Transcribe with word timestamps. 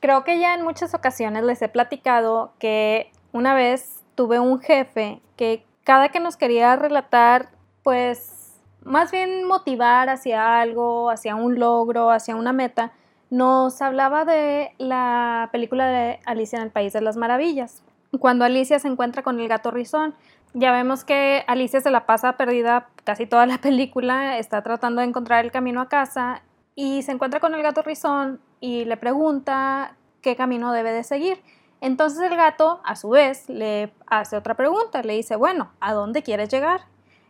Creo 0.00 0.24
que 0.24 0.38
ya 0.38 0.54
en 0.54 0.62
muchas 0.62 0.94
ocasiones 0.94 1.42
les 1.44 1.60
he 1.62 1.68
platicado 1.68 2.52
que 2.58 3.10
una 3.32 3.54
vez 3.54 4.02
tuve 4.14 4.38
un 4.38 4.60
jefe 4.60 5.20
que 5.36 5.64
cada 5.84 6.10
que 6.10 6.20
nos 6.20 6.36
quería 6.36 6.76
relatar, 6.76 7.48
pues 7.82 8.60
más 8.84 9.10
bien 9.10 9.44
motivar 9.44 10.08
hacia 10.08 10.60
algo, 10.60 11.10
hacia 11.10 11.34
un 11.34 11.58
logro, 11.58 12.10
hacia 12.10 12.36
una 12.36 12.52
meta, 12.52 12.92
nos 13.30 13.82
hablaba 13.82 14.24
de 14.24 14.72
la 14.78 15.48
película 15.52 15.86
de 15.86 16.20
Alicia 16.24 16.58
en 16.58 16.64
el 16.64 16.70
País 16.70 16.92
de 16.92 17.00
las 17.00 17.16
Maravillas. 17.16 17.82
Cuando 18.20 18.44
Alicia 18.44 18.78
se 18.78 18.88
encuentra 18.88 19.22
con 19.22 19.38
el 19.40 19.48
gato 19.48 19.70
rizón, 19.70 20.14
ya 20.54 20.72
vemos 20.72 21.04
que 21.04 21.44
Alicia 21.46 21.80
se 21.80 21.90
la 21.90 22.06
pasa 22.06 22.36
perdida 22.36 22.88
casi 23.04 23.26
toda 23.26 23.46
la 23.46 23.58
película, 23.62 24.38
está 24.38 24.62
tratando 24.62 25.00
de 25.00 25.08
encontrar 25.08 25.44
el 25.44 25.50
camino 25.50 25.80
a 25.80 25.88
casa 25.88 26.42
y 26.80 27.02
se 27.02 27.10
encuentra 27.10 27.40
con 27.40 27.56
el 27.56 27.62
gato 27.64 27.82
rizón 27.82 28.40
y 28.60 28.84
le 28.84 28.96
pregunta 28.96 29.96
qué 30.22 30.36
camino 30.36 30.72
debe 30.72 30.92
de 30.92 31.02
seguir. 31.02 31.42
Entonces 31.80 32.20
el 32.20 32.36
gato, 32.36 32.80
a 32.84 32.94
su 32.94 33.08
vez, 33.08 33.48
le 33.48 33.92
hace 34.06 34.36
otra 34.36 34.54
pregunta, 34.54 35.02
le 35.02 35.14
dice, 35.14 35.34
bueno, 35.34 35.72
¿a 35.80 35.92
dónde 35.92 36.22
quieres 36.22 36.50
llegar? 36.50 36.82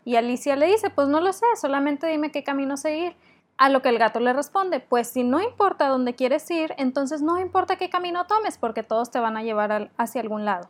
Y 0.05 0.17
Alicia 0.17 0.55
le 0.55 0.67
dice, 0.67 0.91
pues 0.91 1.09
no 1.09 1.23
lo 1.23 1.33
sé, 1.33 1.47
solamente 1.59 2.07
dime 2.09 2.31
qué 2.31 2.45
camino 2.45 2.77
seguir. 2.77 3.17
A 3.57 3.71
lo 3.71 3.81
que 3.81 3.89
el 3.89 3.99
gato 3.99 4.21
le 4.21 4.35
responde, 4.35 4.81
pues 4.81 5.09
si 5.09 5.25
no 5.25 5.41
importa 5.41 5.89
dónde 5.89 6.15
quieres 6.15 6.51
ir, 6.51 6.75
entonces 6.77 7.23
no 7.23 7.39
importa 7.39 7.77
qué 7.77 7.89
camino 7.89 8.27
tomes, 8.27 8.59
porque 8.59 8.83
todos 8.83 9.11
te 9.11 9.19
van 9.19 9.39
a 9.39 9.43
llevar 9.43 9.91
hacia 9.97 10.21
algún 10.21 10.45
lado. 10.45 10.69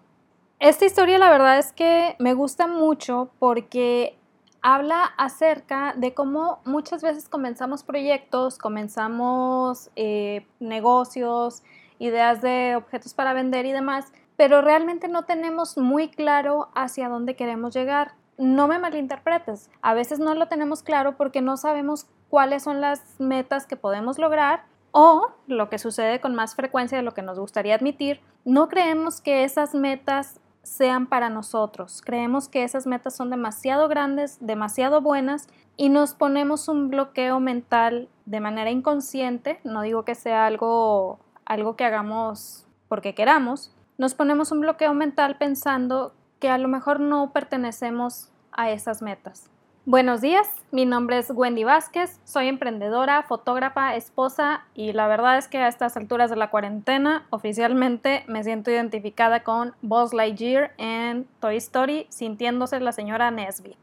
Esta 0.61 0.85
historia 0.85 1.19
la 1.19 1.31
verdad 1.31 1.59
es 1.59 1.73
que 1.73 2.15
me 2.21 2.33
gusta 2.33 2.69
mucho 2.69 3.31
porque 3.41 4.18
habla 4.63 5.05
acerca 5.17 5.95
de 5.97 6.15
cómo 6.15 6.61
muchas 6.65 7.03
veces 7.03 7.29
comenzamos 7.29 7.83
proyectos, 7.83 8.59
comenzamos 8.59 9.91
eh, 9.97 10.47
negocios, 10.61 11.63
ideas 11.99 12.43
de 12.43 12.77
objetos 12.77 13.15
para 13.15 13.33
vender 13.33 13.67
y 13.67 13.73
demás, 13.73 14.13
pero 14.37 14.63
realmente 14.63 15.09
no 15.09 15.25
tenemos 15.25 15.79
muy 15.79 16.09
claro 16.09 16.69
hacia 16.75 17.09
dónde 17.09 17.37
queremos 17.37 17.75
llegar. 17.75 18.13
No 18.37 18.69
me 18.69 18.79
malinterpretes, 18.79 19.69
a 19.83 19.95
veces 19.95 20.21
no 20.21 20.35
lo 20.35 20.47
tenemos 20.47 20.83
claro 20.83 21.17
porque 21.17 21.43
no 21.43 21.57
sabemos 21.57 22.07
cuáles 22.29 22.63
son 22.63 22.81
las 22.81 23.19
metas 23.19 23.67
que 23.67 23.77
podemos 23.77 24.19
lograr 24.19 24.65
o, 24.93 25.33
lo 25.47 25.69
que 25.69 25.79
sucede 25.79 26.21
con 26.21 26.35
más 26.35 26.55
frecuencia 26.55 26.97
de 26.97 27.05
lo 27.05 27.15
que 27.15 27.23
nos 27.23 27.39
gustaría 27.39 27.75
admitir, 27.75 28.21
no 28.45 28.69
creemos 28.69 29.21
que 29.21 29.45
esas 29.45 29.75
metas 29.75 30.41
sean 30.63 31.07
para 31.07 31.31
nosotros. 31.31 32.03
Creemos 32.05 32.49
que 32.49 32.65
esas 32.65 32.87
metas 32.87 33.17
son 33.17 33.31
demasiado 33.31 33.89
grandes, 33.89 34.39
demasiado 34.41 35.01
buenas 35.01 35.49
y 35.77 35.89
nos 35.89 36.15
ponemos 36.15 36.69
un 36.69 36.89
bloqueo 36.91 37.41
mental 37.41 38.09
de 38.27 38.41
manera 38.41 38.71
inconsciente, 38.71 39.61
no 39.65 39.83
digo 39.83 40.05
que 40.05 40.15
sea 40.15 40.47
algo 40.47 41.21
algo 41.49 41.77
que 41.77 41.85
hagamos 41.85 42.67
porque 42.89 43.15
queramos, 43.15 43.75
nos 43.97 44.15
ponemos 44.15 44.53
un 44.53 44.61
bloqueo 44.61 44.93
mental 44.95 45.39
pensando 45.39 46.15
que 46.39 46.51
a 46.51 46.59
lo 46.59 46.69
mejor 46.69 47.01
no 47.01 47.33
pertenecemos 47.33 48.31
a 48.53 48.71
esas 48.71 49.03
metas. 49.03 49.51
Buenos 49.89 50.21
días, 50.21 50.47
mi 50.71 50.85
nombre 50.85 51.17
es 51.17 51.31
Wendy 51.31 51.65
Vázquez, 51.65 52.21
soy 52.25 52.49
emprendedora, 52.49 53.23
fotógrafa, 53.23 53.97
esposa 53.97 54.67
y 54.75 54.93
la 54.93 55.09
verdad 55.09 55.39
es 55.39 55.49
que 55.49 55.57
a 55.57 55.67
estas 55.67 55.97
alturas 55.97 56.29
de 56.29 56.37
la 56.37 56.51
cuarentena 56.51 57.27
oficialmente 57.31 58.23
me 58.29 58.45
siento 58.45 58.71
identificada 58.71 59.43
con 59.43 59.75
Buzz 59.81 60.13
Lightyear 60.13 60.75
en 60.77 61.27
Toy 61.41 61.57
Story 61.57 62.07
sintiéndose 62.11 62.81
la 62.81 62.93
señora 62.93 63.31
Nesbit. 63.31 63.79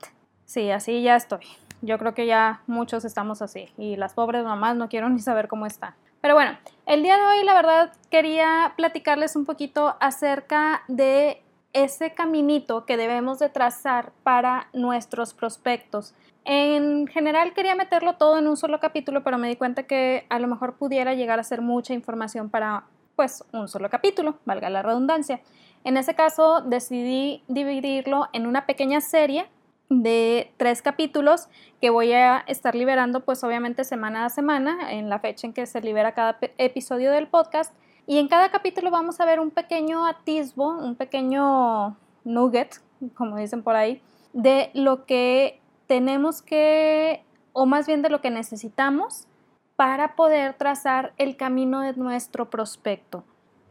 Sí, 0.45 0.69
así 0.69 1.01
ya 1.01 1.15
estoy. 1.15 1.47
Yo 1.81 1.97
creo 1.97 2.13
que 2.13 2.27
ya 2.27 2.61
muchos 2.67 3.03
estamos 3.03 3.41
así 3.41 3.69
y 3.75 3.95
las 3.95 4.13
pobres 4.13 4.43
mamás 4.43 4.75
no 4.75 4.89
quiero 4.89 5.09
ni 5.09 5.21
saber 5.21 5.47
cómo 5.47 5.65
están. 5.65 5.95
Pero 6.21 6.35
bueno, 6.35 6.55
el 6.85 7.01
día 7.01 7.17
de 7.17 7.25
hoy 7.25 7.43
la 7.43 7.55
verdad 7.55 7.93
quería 8.11 8.73
platicarles 8.77 9.35
un 9.35 9.45
poquito 9.45 9.95
acerca 9.99 10.83
de 10.87 11.41
ese 11.75 12.13
caminito 12.13 12.85
que 12.85 12.95
debemos 12.95 13.37
de 13.37 13.49
trazar 13.49 14.13
para 14.23 14.69
nuestros 14.71 15.33
prospectos. 15.33 16.15
En 16.45 17.05
general 17.07 17.53
quería 17.53 17.75
meterlo 17.75 18.13
todo 18.13 18.39
en 18.39 18.47
un 18.47 18.55
solo 18.55 18.79
capítulo, 18.79 19.23
pero 19.23 19.37
me 19.37 19.49
di 19.49 19.57
cuenta 19.57 19.83
que 19.83 20.25
a 20.29 20.39
lo 20.39 20.47
mejor 20.47 20.77
pudiera 20.77 21.13
llegar 21.15 21.37
a 21.37 21.43
ser 21.43 21.61
mucha 21.61 21.93
información 21.93 22.49
para 22.49 22.85
pues 23.17 23.43
un 23.51 23.67
solo 23.67 23.89
capítulo, 23.89 24.39
valga 24.45 24.69
la 24.69 24.83
redundancia. 24.83 25.41
En 25.83 25.97
ese 25.97 26.15
caso 26.15 26.61
decidí 26.61 27.43
dividirlo 27.49 28.27
en 28.31 28.47
una 28.47 28.65
pequeña 28.65 29.01
serie 29.01 29.45
de 29.89 30.53
tres 30.55 30.81
capítulos 30.81 31.49
que 31.81 31.89
voy 31.89 32.13
a 32.13 32.43
estar 32.47 32.73
liberando 32.73 33.19
pues 33.19 33.43
obviamente 33.43 33.83
semana 33.83 34.25
a 34.25 34.29
semana 34.29 34.93
en 34.93 35.09
la 35.09 35.19
fecha 35.19 35.45
en 35.45 35.53
que 35.53 35.65
se 35.65 35.81
libera 35.81 36.13
cada 36.13 36.37
episodio 36.57 37.11
del 37.11 37.27
podcast 37.27 37.73
y 38.07 38.19
en 38.19 38.27
cada 38.27 38.49
capítulo 38.49 38.91
vamos 38.91 39.19
a 39.19 39.25
ver 39.25 39.39
un 39.39 39.51
pequeño 39.51 40.05
atisbo, 40.05 40.69
un 40.69 40.95
pequeño 40.95 41.97
nugget, 42.23 42.81
como 43.15 43.37
dicen 43.37 43.63
por 43.63 43.75
ahí, 43.75 44.01
de 44.33 44.69
lo 44.73 45.05
que 45.05 45.61
tenemos 45.87 46.41
que, 46.41 47.23
o 47.53 47.65
más 47.65 47.87
bien 47.87 48.01
de 48.01 48.09
lo 48.09 48.21
que 48.21 48.29
necesitamos 48.29 49.27
para 49.75 50.15
poder 50.15 50.53
trazar 50.53 51.13
el 51.17 51.35
camino 51.35 51.81
de 51.81 51.93
nuestro 51.93 52.49
prospecto. 52.49 53.23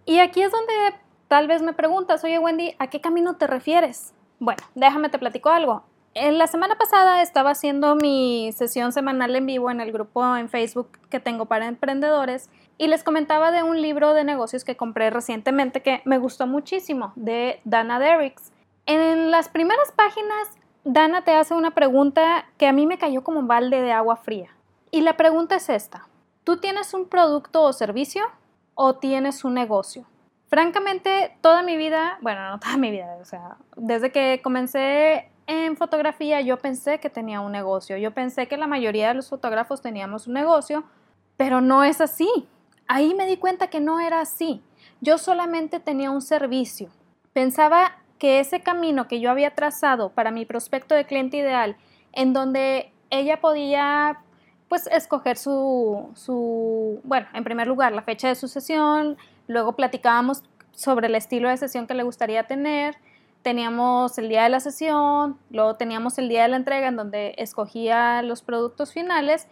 Y 0.04 0.18
aquí 0.18 0.42
es 0.42 0.50
donde 0.50 0.72
tal 1.28 1.48
vez 1.48 1.62
me 1.62 1.72
preguntas, 1.72 2.24
oye 2.24 2.38
Wendy, 2.38 2.74
¿a 2.78 2.88
qué 2.88 3.00
camino 3.00 3.36
te 3.36 3.46
refieres? 3.46 4.14
Bueno, 4.38 4.62
déjame 4.74 5.08
te 5.08 5.18
platico 5.18 5.48
algo. 5.48 5.84
En 6.16 6.38
la 6.38 6.46
semana 6.46 6.76
pasada 6.76 7.22
estaba 7.22 7.50
haciendo 7.50 7.96
mi 7.96 8.52
sesión 8.52 8.92
semanal 8.92 9.34
en 9.34 9.46
vivo 9.46 9.68
en 9.72 9.80
el 9.80 9.90
grupo 9.90 10.36
en 10.36 10.48
Facebook 10.48 10.88
que 11.10 11.18
tengo 11.18 11.46
para 11.46 11.66
emprendedores 11.66 12.50
y 12.78 12.86
les 12.86 13.02
comentaba 13.02 13.50
de 13.50 13.64
un 13.64 13.82
libro 13.82 14.14
de 14.14 14.22
negocios 14.22 14.62
que 14.62 14.76
compré 14.76 15.10
recientemente 15.10 15.82
que 15.82 16.02
me 16.04 16.18
gustó 16.18 16.46
muchísimo, 16.46 17.12
de 17.16 17.60
Dana 17.64 17.98
Derricks. 17.98 18.52
En 18.86 19.32
las 19.32 19.48
primeras 19.48 19.90
páginas, 19.90 20.50
Dana 20.84 21.24
te 21.24 21.34
hace 21.34 21.54
una 21.54 21.72
pregunta 21.72 22.46
que 22.58 22.68
a 22.68 22.72
mí 22.72 22.86
me 22.86 22.98
cayó 22.98 23.24
como 23.24 23.40
un 23.40 23.48
balde 23.48 23.80
de 23.80 23.90
agua 23.90 24.14
fría. 24.14 24.50
Y 24.92 25.00
la 25.00 25.16
pregunta 25.16 25.56
es 25.56 25.68
esta. 25.68 26.06
¿Tú 26.44 26.58
tienes 26.58 26.94
un 26.94 27.08
producto 27.08 27.62
o 27.62 27.72
servicio 27.72 28.22
o 28.76 28.94
tienes 28.94 29.44
un 29.44 29.54
negocio? 29.54 30.06
Francamente, 30.46 31.36
toda 31.40 31.62
mi 31.62 31.76
vida, 31.76 32.18
bueno, 32.20 32.50
no 32.50 32.60
toda 32.60 32.76
mi 32.76 32.92
vida, 32.92 33.16
o 33.20 33.24
sea, 33.24 33.56
desde 33.76 34.12
que 34.12 34.40
comencé 34.44 35.32
en 35.46 35.76
fotografía 35.76 36.40
yo 36.40 36.58
pensé 36.58 36.98
que 36.98 37.10
tenía 37.10 37.40
un 37.40 37.52
negocio, 37.52 37.96
yo 37.96 38.12
pensé 38.12 38.46
que 38.48 38.56
la 38.56 38.66
mayoría 38.66 39.08
de 39.08 39.14
los 39.14 39.28
fotógrafos 39.28 39.82
teníamos 39.82 40.26
un 40.26 40.34
negocio, 40.34 40.84
pero 41.36 41.60
no 41.60 41.84
es 41.84 42.00
así. 42.00 42.28
Ahí 42.86 43.14
me 43.14 43.26
di 43.26 43.36
cuenta 43.36 43.68
que 43.68 43.80
no 43.80 44.00
era 44.00 44.20
así. 44.20 44.62
Yo 45.00 45.18
solamente 45.18 45.80
tenía 45.80 46.10
un 46.10 46.22
servicio. 46.22 46.90
Pensaba 47.32 47.96
que 48.18 48.40
ese 48.40 48.60
camino 48.60 49.08
que 49.08 49.20
yo 49.20 49.30
había 49.30 49.54
trazado 49.54 50.10
para 50.10 50.30
mi 50.30 50.46
prospecto 50.46 50.94
de 50.94 51.04
cliente 51.04 51.38
ideal, 51.38 51.76
en 52.12 52.32
donde 52.32 52.92
ella 53.10 53.40
podía 53.40 54.20
pues 54.68 54.86
escoger 54.86 55.36
su, 55.36 56.10
su, 56.14 57.00
bueno, 57.04 57.26
en 57.34 57.44
primer 57.44 57.66
lugar 57.66 57.92
la 57.92 58.02
fecha 58.02 58.28
de 58.28 58.34
su 58.34 58.48
sesión, 58.48 59.16
luego 59.46 59.74
platicábamos 59.76 60.42
sobre 60.72 61.06
el 61.06 61.14
estilo 61.14 61.48
de 61.48 61.56
sesión 61.56 61.86
que 61.86 61.94
le 61.94 62.02
gustaría 62.02 62.44
tener, 62.44 62.96
teníamos 63.44 64.16
el 64.18 64.28
día 64.28 64.44
de 64.44 64.48
la 64.48 64.58
sesión, 64.58 65.38
luego 65.50 65.76
teníamos 65.76 66.18
el 66.18 66.28
día 66.28 66.42
de 66.42 66.48
la 66.48 66.56
entrega 66.56 66.88
en 66.88 66.96
donde 66.96 67.34
escogía 67.36 68.22
los 68.22 68.42
productos 68.42 68.92
finales. 68.92 69.46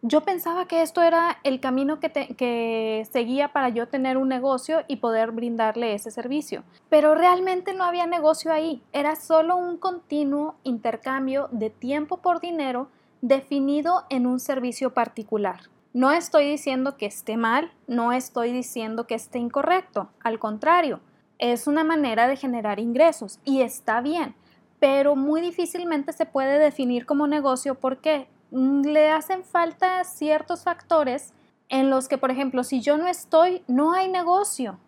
Yo 0.00 0.22
pensaba 0.22 0.66
que 0.66 0.82
esto 0.82 1.02
era 1.02 1.38
el 1.44 1.60
camino 1.60 2.00
que, 2.00 2.10
que, 2.10 3.06
seguía 3.12 3.52
para 3.52 3.68
yo 3.68 3.86
tener 3.86 4.16
un 4.16 4.28
negocio 4.28 4.82
y 4.88 4.96
poder 4.96 5.30
brindarle 5.30 5.94
ese 5.94 6.10
servicio. 6.10 6.64
Pero 6.88 7.14
realmente 7.14 7.74
no 7.74 7.84
había 7.84 8.06
negocio 8.06 8.52
ahí, 8.52 8.82
era 8.92 9.14
solo 9.14 9.56
un 9.56 9.76
continuo 9.76 10.56
intercambio 10.64 11.48
de 11.52 11.68
tiempo 11.70 12.16
por 12.16 12.40
dinero 12.40 12.88
definido 13.20 14.04
en 14.08 14.26
un 14.26 14.40
servicio 14.40 14.94
particular. 14.94 15.60
No 15.92 16.12
estoy 16.12 16.48
diciendo 16.48 16.96
que 16.96 17.06
esté 17.06 17.36
mal, 17.36 17.72
no 17.86 18.12
estoy 18.12 18.52
diciendo 18.52 19.06
que 19.06 19.14
esté 19.14 19.38
incorrecto, 19.38 20.08
al 20.22 20.38
contrario, 20.38 21.00
es 21.38 21.66
una 21.66 21.84
manera 21.84 22.28
de 22.28 22.36
generar 22.36 22.78
ingresos 22.78 23.40
y 23.44 23.62
está 23.62 24.00
bien, 24.00 24.34
pero 24.78 25.16
muy 25.16 25.40
difícilmente 25.40 26.12
se 26.12 26.26
puede 26.26 26.58
definir 26.58 27.06
como 27.06 27.26
negocio 27.26 27.74
porque 27.74 28.28
le 28.50 29.10
hacen 29.10 29.44
falta 29.44 30.02
ciertos 30.04 30.62
factores 30.62 31.32
en 31.68 31.90
los 31.90 32.08
que, 32.08 32.18
por 32.18 32.30
ejemplo, 32.30 32.62
si 32.62 32.80
yo 32.80 32.96
no 32.96 33.08
estoy, 33.08 33.62
no 33.66 33.92
hay 33.92 34.08
negocio. 34.08 34.78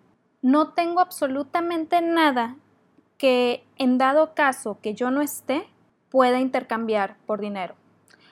No 0.43 0.69
tengo 0.75 1.00
absolutamente 1.00 2.00
nada 2.00 2.56
que 3.19 3.64
en 3.76 3.99
dado 3.99 4.34
caso 4.34 4.78
que 4.81 4.94
yo 4.94 5.10
no 5.10 5.22
esté, 5.22 5.66
pueda 6.10 6.38
intercambiar 6.38 7.16
por 7.26 7.40
dinero. 7.40 7.75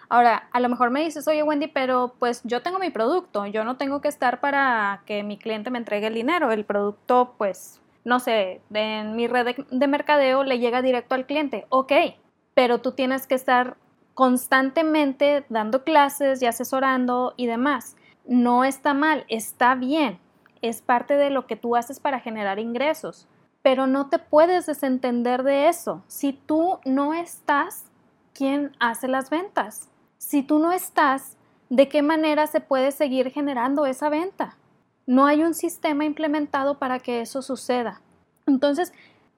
Ahora, 0.08 0.48
a 0.52 0.60
lo 0.60 0.68
mejor 0.68 0.90
me 0.90 1.02
dices, 1.02 1.26
oye 1.26 1.42
Wendy, 1.42 1.66
pero 1.66 2.14
pues 2.18 2.42
yo 2.44 2.62
tengo 2.62 2.78
mi 2.78 2.90
producto, 2.90 3.46
yo 3.46 3.64
no 3.64 3.76
tengo 3.76 4.00
que 4.00 4.08
estar 4.08 4.40
para 4.40 5.02
que 5.06 5.22
mi 5.22 5.38
cliente 5.38 5.70
me 5.70 5.78
entregue 5.78 6.06
el 6.06 6.14
dinero, 6.14 6.52
el 6.52 6.64
producto 6.64 7.34
pues 7.38 7.80
no 8.04 8.20
sé, 8.20 8.60
en 8.72 9.16
mi 9.16 9.26
red 9.26 9.56
de, 9.70 9.86
mercadeo 9.88 10.44
le 10.44 10.58
llega 10.58 10.82
directo 10.82 11.14
al 11.14 11.26
cliente. 11.26 11.66
Ok, 11.70 11.92
pero 12.54 12.80
tú 12.80 12.92
tienes 12.92 13.26
que 13.26 13.34
estar 13.34 13.76
constantemente 14.12 15.44
dando 15.48 15.82
clases 15.84 16.40
y 16.42 16.46
asesorando 16.46 17.34
y 17.36 17.46
demás. 17.46 17.96
No 18.26 18.64
está 18.64 18.94
mal, 18.94 19.24
está 19.28 19.74
bien. 19.74 20.20
es 20.62 20.80
parte 20.80 21.18
de 21.18 21.28
lo 21.28 21.46
que 21.46 21.56
tú 21.56 21.76
haces 21.76 22.00
para 22.00 22.20
generar 22.20 22.58
ingresos, 22.58 23.28
pero 23.60 23.86
no 23.86 24.08
te 24.08 24.18
puedes 24.18 24.64
desentender 24.64 25.42
de 25.42 25.68
eso. 25.68 26.02
Si 26.06 26.32
tú 26.32 26.78
no 26.86 27.12
estás, 27.12 27.84
¿quién 28.32 28.72
hace 28.80 29.06
las 29.08 29.28
ventas? 29.28 29.90
Si 30.16 30.42
tú 30.42 30.58
no 30.58 30.72
estás, 30.72 31.36
¿de 31.68 31.88
qué 31.88 32.00
manera 32.00 32.46
se 32.46 32.60
puede 32.60 32.92
seguir 32.92 33.30
generando 33.30 33.84
esa 33.84 34.08
venta? 34.08 34.56
No 35.06 35.26
hay 35.26 35.42
un 35.42 35.54
sistema 35.54 36.04
implementado 36.04 36.78
para 36.78 36.98
que 36.98 37.20
eso 37.20 37.42
suceda. 37.42 38.00
Entonces, 38.46 38.92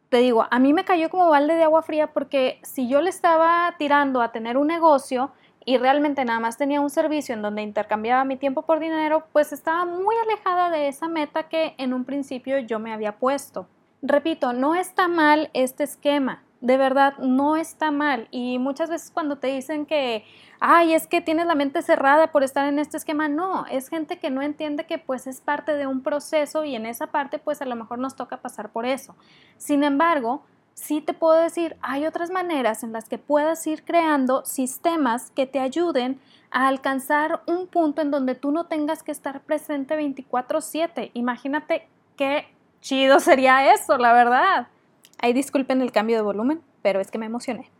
te 0.09 0.19
digo, 0.19 0.47
a 0.51 0.59
mí 0.59 0.73
me 0.73 0.85
cayó 0.85 1.11
como 1.11 1.29
balde 1.29 1.55
de 1.55 1.65
agua 1.65 1.83
fría 1.83 2.13
porque 2.13 2.61
si 2.63 2.89
yo 2.89 3.01
le 3.01 3.11
estaba 3.11 3.75
tirando 3.79 4.23
a 4.23 4.31
tener 4.31 4.57
un 4.57 4.69
negocio 4.69 5.33
y 5.65 5.79
realmente 5.79 6.25
nada 6.25 6.39
más 6.39 6.57
tenía 6.57 6.81
un 6.81 6.91
servicio 6.91 7.35
en 7.35 7.43
donde 7.43 7.63
intercambiaba 7.63 8.25
mi 8.25 8.37
tiempo 8.37 8.63
por 8.63 8.79
dinero, 8.79 9.27
pues 9.33 9.53
estaba 9.53 9.85
muy 9.85 10.15
alejada 10.25 10.71
de 10.71 10.87
esa 10.87 11.09
meta 11.09 11.49
que 11.49 11.75
en 11.79 11.93
un 11.93 12.05
principio 12.05 12.59
yo 12.61 12.79
me 12.79 12.93
había 12.93 13.19
puesto. 13.19 13.67
Repito, 14.01 14.53
no 14.53 14.77
está 14.77 15.09
mal 15.09 15.51
este 15.55 15.83
esquema, 15.83 16.45
de 16.61 16.77
verdad 16.77 17.19
no 17.19 17.57
está 17.57 17.91
mal 17.91 18.29
y 18.31 18.59
muchas 18.59 18.89
veces 18.91 19.11
cuando 19.11 19.37
te 19.37 19.49
dicen 19.49 19.87
que, 19.87 20.25
ay, 20.59 20.95
es 20.95 21.07
que 21.07 21.21
tienes 21.21 21.47
la 21.47 21.55
mente 21.55 21.83
cerrada 21.83 22.33
por 22.33 22.43
estar 22.43 22.67
en 22.67 22.79
este 22.79 22.97
esquema, 22.97 23.29
no, 23.29 23.67
es 23.67 23.89
gente 23.89 24.19
que 24.19 24.31
no 24.31 24.43
entiende 24.43 24.87
que 24.87 24.99
pues 24.99 25.27
es 25.27 25.41
parte 25.41 25.73
de 25.75 25.87
un 25.87 26.03
proceso 26.03 26.65
y 26.65 26.75
en 26.75 26.87
esa 26.87 27.09
parte 27.09 27.39
pues 27.39 27.61
a 27.63 27.67
lo 27.67 27.77
mejor 27.77 27.99
nos 27.99 28.17
toca 28.17 28.39
pasar 28.39 28.71
por 28.71 28.87
eso. 28.87 29.15
Sin 29.59 29.85
embargo, 29.85 30.43
sí 30.75 31.01
te 31.01 31.15
puedo 31.15 31.41
decir, 31.41 31.77
hay 31.83 32.07
otras 32.07 32.31
maneras 32.31 32.83
en 32.83 32.93
las 32.93 33.09
que 33.09 33.19
puedas 33.19 33.67
ir 33.67 33.85
creando 33.85 34.45
sistemas 34.45 35.31
que 35.31 35.47
te 35.47 35.59
ayuden 35.59 36.21
a 36.51 36.69
alcanzar 36.69 37.43
un 37.47 37.67
punto 37.67 38.03
en 38.03 38.11
donde 38.11 38.35
tú 38.35 38.51
no 38.51 38.67
tengas 38.67 39.03
que 39.03 39.13
estar 39.13 39.41
presente 39.41 39.97
24/7. 39.97 41.11
Imagínate 41.15 41.89
qué 42.17 42.47
chido 42.81 43.21
sería 43.21 43.73
eso, 43.75 43.99
la 43.99 44.13
verdad. 44.13 44.69
Ahí 45.19 45.33
disculpen 45.33 45.81
el 45.81 45.93
cambio 45.93 46.17
de 46.17 46.23
volumen, 46.23 46.63
pero 46.83 47.01
es 47.01 47.11
que 47.11 47.19
me 47.19 47.27
emocioné. 47.27 47.71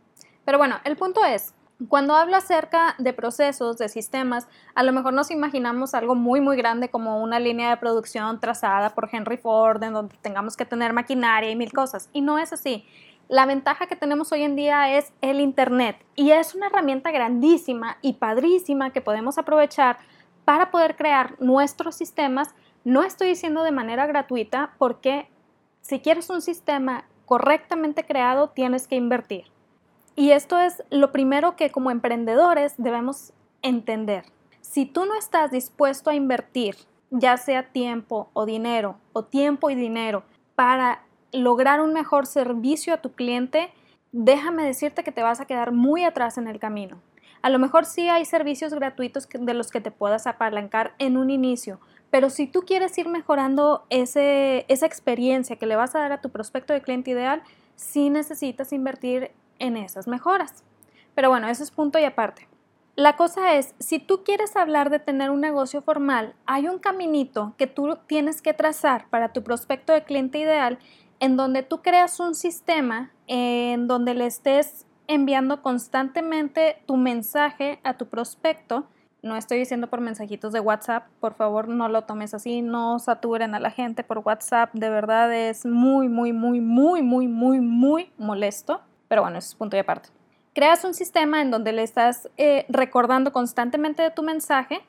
Pero 0.45 0.57
bueno, 0.57 0.77
el 0.83 0.95
punto 0.95 1.23
es, 1.25 1.53
cuando 1.89 2.15
hablo 2.15 2.35
acerca 2.35 2.95
de 2.97 3.13
procesos, 3.13 3.77
de 3.77 3.87
sistemas, 3.87 4.47
a 4.73 4.81
lo 4.81 4.91
mejor 4.93 5.13
nos 5.13 5.29
imaginamos 5.29 5.93
algo 5.93 6.15
muy, 6.15 6.41
muy 6.41 6.57
grande 6.57 6.89
como 6.89 7.21
una 7.21 7.39
línea 7.39 7.69
de 7.69 7.77
producción 7.77 8.39
trazada 8.39 8.89
por 8.95 9.07
Henry 9.11 9.37
Ford, 9.37 9.83
en 9.83 9.93
donde 9.93 10.15
tengamos 10.21 10.57
que 10.57 10.65
tener 10.65 10.93
maquinaria 10.93 11.51
y 11.51 11.55
mil 11.55 11.71
cosas. 11.71 12.09
Y 12.13 12.21
no 12.21 12.39
es 12.39 12.51
así. 12.51 12.83
La 13.29 13.45
ventaja 13.45 13.87
que 13.87 13.95
tenemos 13.95 14.31
hoy 14.31 14.41
en 14.41 14.55
día 14.55 14.97
es 14.97 15.13
el 15.21 15.39
Internet 15.39 15.97
y 16.15 16.31
es 16.31 16.55
una 16.55 16.67
herramienta 16.67 17.11
grandísima 17.11 17.97
y 18.01 18.13
padrísima 18.13 18.91
que 18.91 19.01
podemos 19.01 19.37
aprovechar 19.37 19.97
para 20.45 20.71
poder 20.71 20.95
crear 20.95 21.35
nuestros 21.39 21.95
sistemas. 21.95 22.55
No 22.85 23.03
estoy 23.03 23.27
diciendo 23.27 23.63
de 23.63 23.71
manera 23.71 24.07
gratuita 24.07 24.73
porque 24.77 25.29
si 25.81 25.99
quieres 25.99 26.29
un 26.29 26.41
sistema 26.41 27.03
correctamente 27.27 28.05
creado, 28.05 28.49
tienes 28.49 28.87
que 28.87 28.95
invertir. 28.95 29.43
Y 30.15 30.31
esto 30.31 30.59
es 30.59 30.83
lo 30.89 31.11
primero 31.11 31.55
que 31.55 31.69
como 31.69 31.91
emprendedores 31.91 32.73
debemos 32.77 33.33
entender. 33.61 34.23
Si 34.61 34.85
tú 34.85 35.05
no 35.05 35.13
estás 35.13 35.51
dispuesto 35.51 36.09
a 36.09 36.15
invertir, 36.15 36.75
ya 37.11 37.37
sea 37.37 37.71
tiempo 37.71 38.29
o 38.33 38.45
dinero, 38.45 38.97
o 39.13 39.23
tiempo 39.23 39.69
y 39.69 39.75
dinero, 39.75 40.23
para 40.55 41.03
lograr 41.31 41.81
un 41.81 41.93
mejor 41.93 42.25
servicio 42.25 42.93
a 42.93 43.01
tu 43.01 43.11
cliente, 43.11 43.71
déjame 44.11 44.63
decirte 44.63 45.03
que 45.03 45.11
te 45.11 45.21
vas 45.21 45.39
a 45.39 45.45
quedar 45.45 45.71
muy 45.71 46.03
atrás 46.05 46.37
en 46.37 46.47
el 46.47 46.59
camino. 46.59 46.97
A 47.41 47.49
lo 47.49 47.59
mejor 47.59 47.85
sí 47.85 48.09
hay 48.09 48.25
servicios 48.25 48.73
gratuitos 48.73 49.27
de 49.29 49.53
los 49.53 49.69
que 49.69 49.81
te 49.81 49.91
puedas 49.91 50.27
apalancar 50.27 50.95
en 50.97 51.17
un 51.17 51.29
inicio, 51.29 51.79
pero 52.09 52.29
si 52.29 52.47
tú 52.47 52.61
quieres 52.61 52.97
ir 52.97 53.07
mejorando 53.07 53.85
ese, 53.89 54.65
esa 54.67 54.85
experiencia 54.85 55.57
que 55.57 55.65
le 55.65 55.75
vas 55.75 55.95
a 55.95 55.99
dar 55.99 56.11
a 56.11 56.21
tu 56.21 56.29
prospecto 56.29 56.73
de 56.73 56.81
cliente 56.81 57.11
ideal, 57.11 57.43
sí 57.75 58.09
necesitas 58.09 58.73
invertir 58.73 59.31
en 59.59 59.77
esas 59.77 60.07
mejoras. 60.07 60.63
Pero 61.15 61.29
bueno, 61.29 61.47
eso 61.47 61.63
es 61.63 61.71
punto 61.71 61.99
y 61.99 62.03
aparte. 62.03 62.47
La 62.95 63.15
cosa 63.15 63.53
es, 63.53 63.75
si 63.77 63.99
tú 63.99 64.23
quieres 64.23 64.55
hablar 64.55 64.89
de 64.89 64.97
tener 64.97 65.29
un 65.29 65.39
negocio 65.39 65.83
formal, 65.83 66.33
hay 66.47 66.67
un 66.67 66.79
caminito 66.79 67.53
que 67.57 67.67
tú 67.67 67.97
tienes 68.07 68.41
que 68.41 68.55
trazar 68.55 69.07
para 69.09 69.33
tu 69.33 69.43
prospecto 69.43 69.93
de 69.93 70.03
cliente 70.03 70.39
ideal 70.39 70.79
en 71.19 71.37
donde 71.37 71.61
tú 71.61 71.81
creas 71.81 72.19
un 72.19 72.33
sistema 72.33 73.11
en 73.27 73.87
donde 73.87 74.15
le 74.15 74.25
estés 74.25 74.87
enviando 75.07 75.61
constantemente 75.61 76.81
tu 76.85 76.97
mensaje 76.97 77.79
a 77.83 77.97
tu 77.97 78.07
prospecto. 78.07 78.87
No 79.23 79.35
estoy 79.35 79.57
diciendo 79.57 79.87
por 79.87 79.99
mensajitos 79.99 80.53
de 80.53 80.59
WhatsApp, 80.59 81.07
por 81.19 81.33
favor 81.33 81.67
no 81.67 81.89
lo 81.89 82.03
tomes 82.03 82.33
así, 82.33 82.61
no 82.61 82.99
saturen 82.99 83.55
a 83.55 83.59
la 83.59 83.71
gente 83.71 84.03
por 84.03 84.19
WhatsApp, 84.19 84.71
de 84.73 84.89
verdad 84.89 85.33
es 85.33 85.65
muy, 85.65 86.07
muy, 86.07 86.33
muy, 86.33 86.61
muy, 86.61 87.01
muy, 87.01 87.27
muy, 87.27 88.11
molesto. 88.17 88.81
Pero 89.07 89.23
bueno, 89.23 89.39
eso 89.39 89.49
es 89.49 89.55
punto 89.55 89.75
y 89.75 89.79
aparte. 89.79 90.09
Creas 90.53 90.83
un 90.83 90.93
sistema 90.93 91.41
en 91.41 91.51
donde 91.51 91.71
le 91.71 91.83
estás 91.83 92.29
eh, 92.37 92.65
recordando 92.69 93.31
constantemente 93.31 94.03
de 94.03 94.11
tu 94.11 94.23
mensaje, 94.23 94.81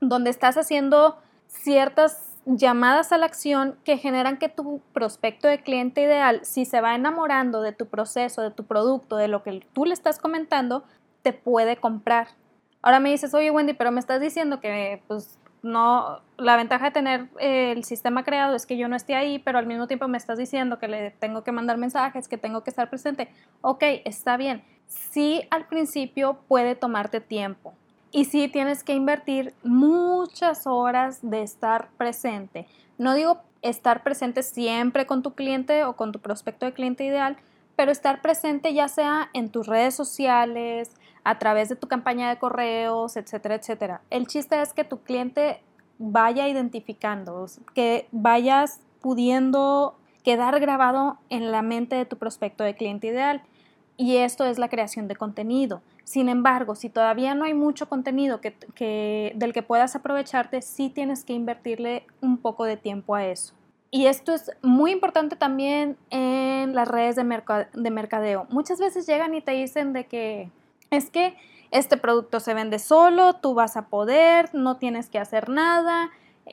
donde 0.00 0.30
estás 0.30 0.56
haciendo 0.56 1.16
ciertas 1.48 2.32
llamadas 2.44 3.12
a 3.12 3.18
la 3.18 3.26
acción 3.26 3.76
que 3.84 3.98
generan 3.98 4.36
que 4.36 4.48
tu 4.48 4.80
prospecto 4.92 5.48
de 5.48 5.62
cliente 5.62 6.02
ideal, 6.02 6.40
si 6.42 6.64
se 6.64 6.80
va 6.80 6.94
enamorando 6.94 7.62
de 7.62 7.72
tu 7.72 7.86
proceso, 7.86 8.42
de 8.42 8.50
tu 8.50 8.64
producto, 8.64 9.16
de 9.16 9.28
lo 9.28 9.42
que 9.42 9.64
tú 9.72 9.84
le 9.84 9.94
estás 9.94 10.18
comentando, 10.18 10.84
te 11.22 11.32
puede 11.32 11.76
comprar. 11.76 12.28
Ahora 12.82 13.00
me 13.00 13.10
dices, 13.10 13.32
oye 13.34 13.50
Wendy, 13.50 13.74
pero 13.74 13.92
me 13.92 14.00
estás 14.00 14.20
diciendo 14.20 14.60
que 14.60 15.02
pues 15.06 15.38
no, 15.62 16.20
la 16.36 16.56
ventaja 16.56 16.86
de 16.86 16.90
tener 16.90 17.28
eh, 17.38 17.72
el 17.72 17.84
sistema 17.84 18.24
creado 18.24 18.56
es 18.56 18.66
que 18.66 18.76
yo 18.76 18.88
no 18.88 18.96
esté 18.96 19.14
ahí, 19.14 19.38
pero 19.38 19.58
al 19.58 19.66
mismo 19.66 19.86
tiempo 19.86 20.08
me 20.08 20.18
estás 20.18 20.36
diciendo 20.36 20.78
que 20.78 20.88
le 20.88 21.12
tengo 21.12 21.44
que 21.44 21.52
mandar 21.52 21.78
mensajes, 21.78 22.28
que 22.28 22.36
tengo 22.36 22.64
que 22.64 22.70
estar 22.70 22.90
presente. 22.90 23.28
Ok, 23.60 23.84
está 24.04 24.36
bien. 24.36 24.64
Sí, 24.88 25.46
al 25.50 25.66
principio 25.66 26.40
puede 26.48 26.74
tomarte 26.74 27.20
tiempo 27.20 27.74
y 28.10 28.26
sí 28.26 28.48
tienes 28.48 28.84
que 28.84 28.94
invertir 28.94 29.54
muchas 29.62 30.66
horas 30.66 31.20
de 31.22 31.42
estar 31.42 31.88
presente. 31.96 32.66
No 32.98 33.14
digo 33.14 33.40
estar 33.62 34.02
presente 34.02 34.42
siempre 34.42 35.06
con 35.06 35.22
tu 35.22 35.34
cliente 35.34 35.84
o 35.84 35.94
con 35.94 36.12
tu 36.12 36.18
prospecto 36.18 36.66
de 36.66 36.74
cliente 36.74 37.04
ideal, 37.04 37.36
pero 37.74 37.90
estar 37.90 38.20
presente 38.20 38.74
ya 38.74 38.88
sea 38.88 39.30
en 39.32 39.48
tus 39.48 39.66
redes 39.66 39.94
sociales, 39.94 40.92
a 41.24 41.38
través 41.38 41.68
de 41.68 41.76
tu 41.76 41.88
campaña 41.88 42.28
de 42.28 42.38
correos, 42.38 43.16
etcétera, 43.16 43.54
etcétera. 43.56 44.02
El 44.10 44.26
chiste 44.26 44.60
es 44.60 44.72
que 44.72 44.84
tu 44.84 45.02
cliente 45.02 45.60
vaya 45.98 46.48
identificando, 46.48 47.46
que 47.74 48.08
vayas 48.10 48.80
pudiendo 49.00 49.96
quedar 50.22 50.58
grabado 50.60 51.18
en 51.30 51.50
la 51.52 51.62
mente 51.62 51.96
de 51.96 52.04
tu 52.04 52.16
prospecto 52.16 52.64
de 52.64 52.74
cliente 52.74 53.08
ideal. 53.08 53.42
Y 53.96 54.16
esto 54.16 54.44
es 54.44 54.58
la 54.58 54.68
creación 54.68 55.06
de 55.06 55.16
contenido. 55.16 55.82
Sin 56.04 56.28
embargo, 56.28 56.74
si 56.74 56.88
todavía 56.88 57.34
no 57.34 57.44
hay 57.44 57.54
mucho 57.54 57.88
contenido 57.88 58.40
que, 58.40 59.32
del 59.36 59.52
que 59.52 59.62
puedas 59.62 59.94
aprovecharte, 59.94 60.62
sí 60.62 60.90
tienes 60.90 61.24
que 61.24 61.34
invertirle 61.34 62.06
un 62.20 62.38
poco 62.38 62.64
de 62.64 62.76
tiempo 62.76 63.14
a 63.14 63.26
eso. 63.26 63.54
Y 63.90 64.06
esto 64.06 64.32
es 64.32 64.50
muy 64.62 64.90
importante 64.90 65.36
también 65.36 65.98
en 66.10 66.74
las 66.74 66.88
redes 66.88 67.14
de, 67.14 67.66
de 67.74 67.90
mercadeo. 67.90 68.46
Muchas 68.48 68.80
veces 68.80 69.06
llegan 69.06 69.34
y 69.34 69.42
te 69.42 69.52
dicen 69.52 69.92
de 69.92 70.06
que 70.06 70.50
es 70.92 71.10
que 71.10 71.34
este 71.70 71.96
producto 71.96 72.38
se 72.38 72.54
vende 72.54 72.78
solo, 72.78 73.34
tú 73.34 73.54
vas 73.54 73.76
a 73.76 73.88
poder, 73.88 74.54
no 74.54 74.76
tienes 74.76 75.08
que 75.08 75.18
hacer 75.18 75.48
nada, 75.48 76.10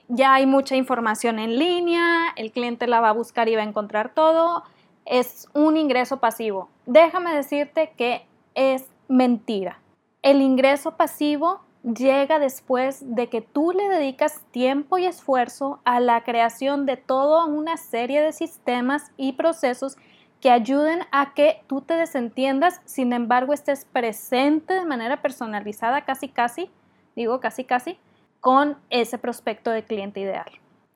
ya 0.07 0.33
hay 0.33 0.45
mucha 0.45 0.75
información 0.75 1.39
en 1.39 1.59
línea, 1.59 2.29
el 2.37 2.51
cliente 2.51 2.87
la 2.87 3.01
va 3.01 3.09
a 3.09 3.13
buscar 3.13 3.49
y 3.49 3.55
va 3.55 3.61
a 3.61 3.65
encontrar 3.65 4.13
todo, 4.13 4.63
es 5.05 5.49
un 5.53 5.75
ingreso 5.75 6.19
pasivo. 6.19 6.69
Déjame 6.85 7.35
decirte 7.35 7.91
que 7.97 8.25
es 8.55 8.85
mentira. 9.09 9.79
El 10.21 10.41
ingreso 10.41 10.95
pasivo 10.95 11.61
llega 11.83 12.39
después 12.39 13.15
de 13.15 13.27
que 13.27 13.41
tú 13.41 13.71
le 13.71 13.89
dedicas 13.89 14.41
tiempo 14.51 14.97
y 14.97 15.05
esfuerzo 15.05 15.79
a 15.83 15.99
la 15.99 16.23
creación 16.23 16.85
de 16.85 16.95
toda 16.97 17.45
una 17.45 17.75
serie 17.77 18.21
de 18.21 18.31
sistemas 18.31 19.11
y 19.17 19.33
procesos 19.33 19.97
que 20.41 20.51
ayuden 20.51 21.01
a 21.11 21.33
que 21.33 21.61
tú 21.67 21.81
te 21.81 21.95
desentiendas, 21.95 22.81
sin 22.85 23.13
embargo 23.13 23.53
estés 23.53 23.85
presente 23.85 24.73
de 24.73 24.85
manera 24.85 25.21
personalizada, 25.21 26.01
casi 26.05 26.29
casi, 26.29 26.69
digo 27.15 27.39
casi 27.39 27.65
casi, 27.65 27.99
con 28.39 28.77
ese 28.89 29.17
prospecto 29.17 29.69
de 29.71 29.83
cliente 29.83 30.21
ideal. 30.21 30.49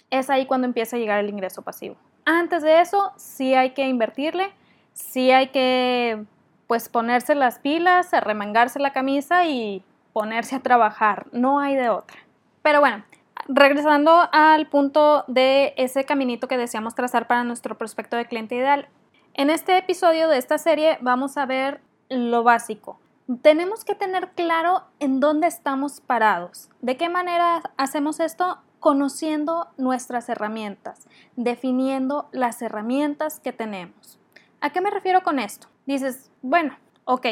Es 0.09 0.29
ahí 0.29 0.45
cuando 0.45 0.67
empieza 0.67 0.95
a 0.95 0.99
llegar 0.99 1.19
el 1.19 1.29
ingreso 1.29 1.61
pasivo. 1.61 1.95
Antes 2.25 2.63
de 2.63 2.79
eso, 2.79 3.11
sí 3.17 3.53
hay 3.53 3.71
que 3.71 3.87
invertirle, 3.87 4.53
sí 4.93 5.31
hay 5.31 5.47
que 5.47 6.23
pues 6.67 6.87
ponerse 6.87 7.35
las 7.35 7.59
pilas, 7.59 8.11
remangarse 8.11 8.79
la 8.79 8.93
camisa 8.93 9.45
y 9.45 9.83
ponerse 10.13 10.55
a 10.55 10.61
trabajar, 10.61 11.27
no 11.33 11.59
hay 11.59 11.75
de 11.75 11.89
otra. 11.89 12.17
Pero 12.61 12.79
bueno, 12.79 13.03
regresando 13.47 14.29
al 14.31 14.67
punto 14.67 15.25
de 15.27 15.73
ese 15.75 16.05
caminito 16.05 16.47
que 16.47 16.57
deseamos 16.57 16.95
trazar 16.95 17.27
para 17.27 17.43
nuestro 17.43 17.77
prospecto 17.77 18.15
de 18.15 18.25
cliente 18.25 18.55
ideal, 18.55 18.87
en 19.33 19.49
este 19.49 19.77
episodio 19.77 20.29
de 20.29 20.37
esta 20.37 20.57
serie 20.57 20.97
vamos 21.01 21.37
a 21.37 21.45
ver 21.45 21.81
lo 22.09 22.43
básico. 22.43 22.99
Tenemos 23.41 23.85
que 23.85 23.95
tener 23.95 24.31
claro 24.31 24.83
en 24.99 25.19
dónde 25.19 25.47
estamos 25.47 26.01
parados. 26.01 26.69
¿De 26.81 26.97
qué 26.97 27.09
manera 27.09 27.61
hacemos 27.77 28.19
esto? 28.19 28.59
conociendo 28.83 29.69
nuestras 29.77 30.27
herramientas, 30.27 31.07
definiendo 31.37 32.27
las 32.33 32.61
herramientas 32.61 33.39
que 33.39 33.53
tenemos. 33.53 34.19
¿A 34.59 34.71
qué 34.71 34.81
me 34.81 34.91
refiero 34.91 35.23
con 35.23 35.39
esto? 35.39 35.69
Dices, 35.85 36.33
bueno, 36.41 36.75
ok, 37.05 37.27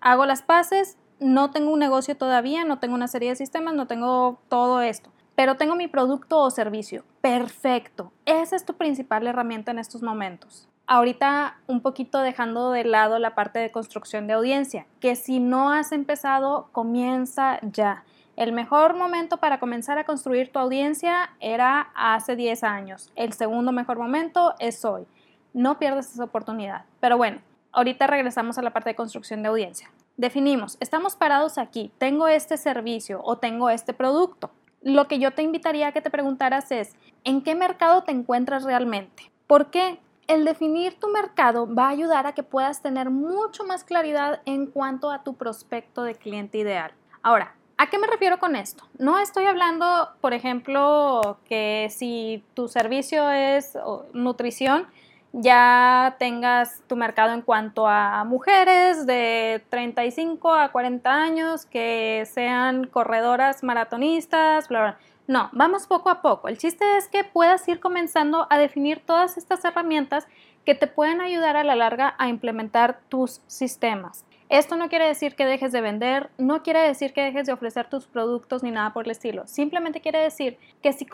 hago 0.00 0.26
las 0.26 0.42
paces, 0.42 0.98
no 1.20 1.52
tengo 1.52 1.72
un 1.72 1.78
negocio 1.78 2.16
todavía, 2.16 2.64
no 2.64 2.80
tengo 2.80 2.96
una 2.96 3.06
serie 3.06 3.28
de 3.28 3.36
sistemas, 3.36 3.74
no 3.74 3.86
tengo 3.86 4.40
todo 4.48 4.80
esto, 4.80 5.12
pero 5.36 5.56
tengo 5.56 5.76
mi 5.76 5.86
producto 5.86 6.40
o 6.40 6.50
servicio. 6.50 7.04
Perfecto, 7.20 8.12
esa 8.24 8.56
es 8.56 8.64
tu 8.64 8.74
principal 8.74 9.28
herramienta 9.28 9.70
en 9.70 9.78
estos 9.78 10.02
momentos. 10.02 10.68
Ahorita 10.88 11.58
un 11.66 11.80
poquito 11.80 12.20
dejando 12.20 12.70
de 12.70 12.84
lado 12.84 13.18
la 13.18 13.34
parte 13.34 13.58
de 13.58 13.72
construcción 13.72 14.28
de 14.28 14.34
audiencia, 14.34 14.86
que 15.00 15.16
si 15.16 15.40
no 15.40 15.72
has 15.72 15.90
empezado, 15.90 16.68
comienza 16.70 17.58
ya. 17.62 18.04
El 18.36 18.52
mejor 18.52 18.94
momento 18.94 19.38
para 19.38 19.58
comenzar 19.58 19.98
a 19.98 20.04
construir 20.04 20.52
tu 20.52 20.60
audiencia 20.60 21.30
era 21.40 21.90
hace 21.96 22.36
10 22.36 22.62
años. 22.62 23.10
El 23.16 23.32
segundo 23.32 23.72
mejor 23.72 23.98
momento 23.98 24.54
es 24.60 24.84
hoy. 24.84 25.06
No 25.54 25.78
pierdas 25.78 26.12
esa 26.12 26.22
oportunidad. 26.22 26.84
Pero 27.00 27.16
bueno, 27.16 27.40
ahorita 27.72 28.06
regresamos 28.06 28.56
a 28.56 28.62
la 28.62 28.72
parte 28.72 28.90
de 28.90 28.96
construcción 28.96 29.42
de 29.42 29.48
audiencia. 29.48 29.90
Definimos, 30.16 30.76
estamos 30.78 31.16
parados 31.16 31.58
aquí, 31.58 31.90
tengo 31.98 32.28
este 32.28 32.56
servicio 32.58 33.20
o 33.24 33.38
tengo 33.38 33.70
este 33.70 33.92
producto. 33.92 34.50
Lo 34.82 35.08
que 35.08 35.18
yo 35.18 35.32
te 35.32 35.42
invitaría 35.42 35.88
a 35.88 35.92
que 35.92 36.00
te 36.00 36.10
preguntaras 36.10 36.70
es, 36.70 36.94
¿en 37.24 37.42
qué 37.42 37.56
mercado 37.56 38.02
te 38.02 38.12
encuentras 38.12 38.62
realmente? 38.62 39.32
¿Por 39.46 39.70
qué? 39.70 39.98
El 40.26 40.44
definir 40.44 40.98
tu 40.98 41.08
mercado 41.08 41.72
va 41.72 41.86
a 41.86 41.90
ayudar 41.90 42.26
a 42.26 42.32
que 42.32 42.42
puedas 42.42 42.82
tener 42.82 43.10
mucho 43.10 43.64
más 43.64 43.84
claridad 43.84 44.42
en 44.44 44.66
cuanto 44.66 45.10
a 45.10 45.22
tu 45.22 45.34
prospecto 45.34 46.02
de 46.02 46.14
cliente 46.14 46.58
ideal. 46.58 46.92
Ahora, 47.22 47.54
¿A 47.78 47.90
qué 47.90 47.98
me 47.98 48.06
refiero 48.06 48.38
con 48.38 48.56
esto? 48.56 48.84
No 48.96 49.18
estoy 49.18 49.44
hablando, 49.44 50.08
por 50.22 50.32
ejemplo, 50.32 51.36
que 51.44 51.88
si 51.90 52.42
tu 52.54 52.68
servicio 52.68 53.30
es 53.30 53.76
nutrición, 54.14 54.86
ya 55.32 56.16
tengas 56.18 56.80
tu 56.86 56.96
mercado 56.96 57.34
en 57.34 57.42
cuanto 57.42 57.86
a 57.86 58.24
mujeres 58.24 59.04
de 59.04 59.62
35 59.68 60.54
a 60.54 60.72
40 60.72 61.12
años 61.12 61.66
que 61.66 62.26
sean 62.32 62.86
corredoras 62.86 63.62
maratonistas, 63.62 64.68
bla, 64.68 64.80
bla. 64.80 64.98
No, 65.28 65.48
vamos 65.52 65.88
poco 65.88 66.08
a 66.08 66.22
poco. 66.22 66.46
El 66.46 66.56
chiste 66.56 66.84
es 66.96 67.08
que 67.08 67.24
puedas 67.24 67.66
ir 67.66 67.80
comenzando 67.80 68.46
a 68.48 68.58
definir 68.58 69.00
todas 69.04 69.36
estas 69.36 69.64
herramientas 69.64 70.28
que 70.64 70.76
te 70.76 70.86
pueden 70.86 71.20
ayudar 71.20 71.56
a 71.56 71.64
la 71.64 71.74
larga 71.74 72.14
a 72.18 72.28
implementar 72.28 73.00
tus 73.08 73.40
sistemas. 73.48 74.24
Esto 74.48 74.76
no 74.76 74.88
quiere 74.88 75.08
decir 75.08 75.34
que 75.34 75.44
dejes 75.44 75.72
de 75.72 75.80
vender, 75.80 76.30
no 76.38 76.62
quiere 76.62 76.80
decir 76.80 77.12
que 77.12 77.22
dejes 77.22 77.46
de 77.46 77.52
ofrecer 77.52 77.88
tus 77.88 78.06
productos 78.06 78.62
ni 78.62 78.70
nada 78.70 78.92
por 78.92 79.04
el 79.04 79.10
estilo. 79.10 79.44
Simplemente 79.48 80.00
quiere 80.00 80.20
decir 80.20 80.58
que 80.82 80.92
si, 80.92 81.04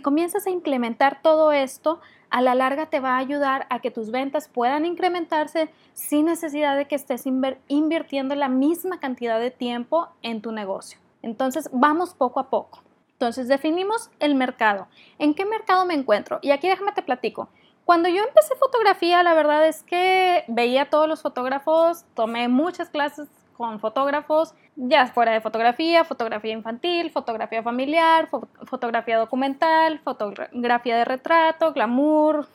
comienzas 0.00 0.46
a 0.46 0.50
implementar 0.50 1.20
todo 1.20 1.52
esto, 1.52 2.00
a 2.30 2.40
la 2.40 2.54
larga 2.54 2.86
te 2.86 3.00
va 3.00 3.16
a 3.16 3.18
ayudar 3.18 3.66
a 3.68 3.80
que 3.80 3.90
tus 3.90 4.10
ventas 4.10 4.48
puedan 4.48 4.86
incrementarse 4.86 5.68
sin 5.92 6.24
necesidad 6.24 6.78
de 6.78 6.86
que 6.86 6.94
estés 6.94 7.26
invirtiendo 7.68 8.34
la 8.34 8.48
misma 8.48 8.98
cantidad 8.98 9.38
de 9.38 9.50
tiempo 9.50 10.08
en 10.22 10.40
tu 10.40 10.50
negocio. 10.50 10.98
Entonces, 11.20 11.68
vamos 11.70 12.14
poco 12.14 12.40
a 12.40 12.48
poco. 12.48 12.82
Entonces, 13.24 13.48
definimos 13.48 14.10
el 14.20 14.34
mercado. 14.34 14.86
¿En 15.18 15.32
qué 15.32 15.46
mercado 15.46 15.86
me 15.86 15.94
encuentro? 15.94 16.40
Y 16.42 16.50
aquí 16.50 16.68
déjame 16.68 16.92
te 16.92 17.00
platico. 17.00 17.48
Cuando 17.86 18.10
yo 18.10 18.22
empecé 18.22 18.54
fotografía, 18.56 19.22
la 19.22 19.32
verdad 19.32 19.66
es 19.66 19.82
que 19.82 20.44
veía 20.46 20.82
a 20.82 20.90
todos 20.90 21.08
los 21.08 21.22
fotógrafos, 21.22 22.04
tomé 22.12 22.48
muchas 22.48 22.90
clases 22.90 23.28
con 23.56 23.80
fotógrafos, 23.80 24.52
ya 24.76 25.06
fuera 25.06 25.32
de 25.32 25.40
fotografía, 25.40 26.04
fotografía 26.04 26.52
infantil, 26.52 27.10
fotografía 27.12 27.62
familiar, 27.62 28.28
fotografía 28.66 29.16
documental, 29.16 30.00
fotografía 30.00 30.98
de 30.98 31.04
retrato, 31.06 31.72
glamour, 31.72 32.46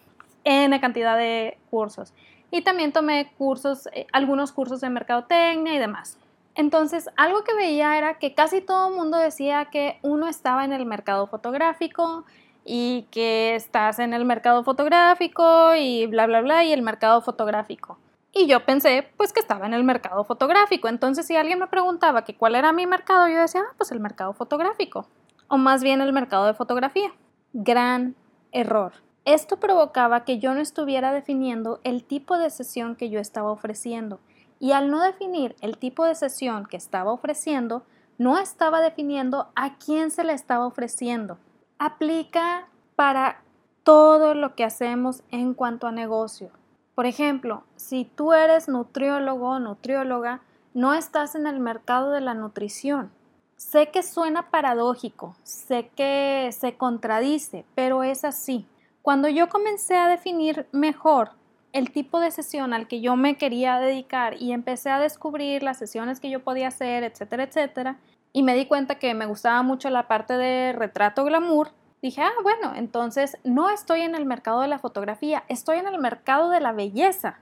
N 0.44 0.80
cantidad 0.80 1.18
de 1.18 1.58
cursos. 1.72 2.14
Y 2.52 2.62
también 2.62 2.92
tomé 2.92 3.32
cursos, 3.40 3.88
eh, 3.92 4.06
algunos 4.12 4.52
cursos 4.52 4.82
de 4.82 4.92
mercadotecnia 4.92 5.74
y 5.74 5.80
demás. 5.80 6.20
Entonces, 6.56 7.10
algo 7.16 7.44
que 7.44 7.54
veía 7.54 7.98
era 7.98 8.20
que 8.20 8.34
casi 8.34 8.62
todo 8.62 8.90
el 8.90 8.96
mundo 8.96 9.18
decía 9.18 9.66
que 9.66 10.00
uno 10.02 10.28
estaba 10.28 10.66
en 10.66 10.74
el 10.74 10.86
mercado 10.86 11.28
fotográfico, 11.28 12.26
y 12.72 13.08
que 13.10 13.56
estás 13.56 13.98
en 13.98 14.14
el 14.14 14.26
mercado 14.26 14.64
fotográfico 14.64 15.74
y 15.76 16.06
bla, 16.06 16.28
bla, 16.28 16.42
bla, 16.42 16.64
y 16.64 16.72
el 16.72 16.84
mercado 16.84 17.20
fotográfico. 17.20 17.98
Y 18.32 18.46
yo 18.46 18.64
pensé, 18.64 19.08
pues 19.18 19.34
que 19.34 19.40
estaba 19.40 19.66
en 19.66 19.74
el 19.74 19.84
mercado 19.84 20.24
fotográfico. 20.24 20.88
Entonces, 20.88 21.26
si 21.26 21.36
alguien 21.36 21.58
me 21.58 21.66
preguntaba 21.66 22.24
que 22.24 22.36
cuál 22.36 22.54
era 22.54 22.72
mi 22.72 22.86
mercado, 22.86 23.28
yo 23.28 23.40
decía, 23.40 23.62
ah, 23.68 23.74
pues 23.76 23.92
el 23.92 24.00
mercado 24.00 24.34
fotográfico. 24.34 25.08
O 25.48 25.58
más 25.58 25.82
bien 25.82 26.00
el 26.00 26.14
mercado 26.14 26.46
de 26.46 26.54
fotografía. 26.54 27.12
Gran 27.54 28.16
error. 28.52 28.94
Esto 29.26 29.58
provocaba 29.58 30.24
que 30.24 30.38
yo 30.38 30.54
no 30.54 30.60
estuviera 30.60 31.12
definiendo 31.12 31.80
el 31.84 32.04
tipo 32.04 32.38
de 32.38 32.52
sesión 32.52 32.96
que 32.96 33.10
yo 33.10 33.20
estaba 33.20 33.52
ofreciendo. 33.52 34.20
Y 34.60 34.74
al 34.74 34.92
no 34.92 35.02
definir 35.02 35.56
el 35.62 35.78
tipo 35.78 36.06
de 36.06 36.16
sesión 36.16 36.66
que 36.66 36.78
estaba 36.78 37.12
ofreciendo, 37.12 37.84
no 38.18 38.38
estaba 38.38 38.82
definiendo 38.82 39.48
a 39.56 39.78
quién 39.78 40.12
se 40.12 40.24
le 40.24 40.34
estaba 40.34 40.66
ofreciendo 40.68 41.38
aplica 41.80 42.68
para 42.96 43.42
todo 43.84 44.36
lo 44.36 44.54
que 44.54 44.66
hacemos 44.66 45.24
en 45.32 45.54
cuanto 45.54 45.88
a 45.88 45.92
negocio. 45.92 46.52
Por 46.94 47.06
ejemplo, 47.06 47.64
si 47.78 48.04
tú 48.04 48.34
eres 48.34 48.68
nutriólogo 48.68 49.52
o 49.52 49.60
nutrióloga, 49.60 50.42
no 50.74 50.94
estás 50.94 51.34
en 51.34 51.48
el 51.48 51.60
mercado 51.60 52.12
de 52.12 52.22
la 52.22 52.34
nutrición. 52.34 53.12
Sé 53.56 53.90
que 53.90 54.04
suena 54.04 54.52
paradójico, 54.52 55.36
sé 55.44 55.90
que 55.96 56.50
se 56.52 56.76
contradice, 56.76 57.66
pero 57.74 58.04
es 58.04 58.26
así. 58.26 58.68
Cuando 59.02 59.30
yo 59.30 59.48
comencé 59.50 59.96
a 59.96 60.10
definir 60.10 60.68
mejor 60.72 61.32
el 61.74 61.92
tipo 61.92 62.20
de 62.20 62.32
sesión 62.32 62.74
al 62.74 62.88
que 62.88 63.02
yo 63.02 63.16
me 63.16 63.38
quería 63.38 63.80
dedicar 63.80 64.42
y 64.42 64.52
empecé 64.52 64.90
a 64.90 65.00
descubrir 65.00 65.64
las 65.64 65.78
sesiones 65.78 66.20
que 66.20 66.30
yo 66.30 66.44
podía 66.44 66.70
hacer, 66.70 67.04
etcétera, 67.04 67.44
etcétera, 67.44 67.98
y 68.34 68.44
me 68.44 68.56
di 68.56 68.66
cuenta 68.66 68.96
que 68.96 69.14
me 69.14 69.26
gustaba 69.26 69.62
mucho 69.64 69.90
la 69.90 70.08
parte 70.08 70.34
de 70.34 70.74
retrato 70.74 71.24
glamour, 71.26 71.72
dije, 72.02 72.22
ah, 72.22 72.32
bueno, 72.44 72.74
entonces 72.76 73.38
no 73.44 73.70
estoy 73.70 74.02
en 74.02 74.16
el 74.16 74.26
mercado 74.26 74.62
de 74.62 74.68
la 74.68 74.80
fotografía, 74.80 75.44
estoy 75.48 75.78
en 75.78 75.88
el 75.88 76.00
mercado 76.00 76.50
de 76.50 76.60
la 76.60 76.72
belleza. 76.72 77.40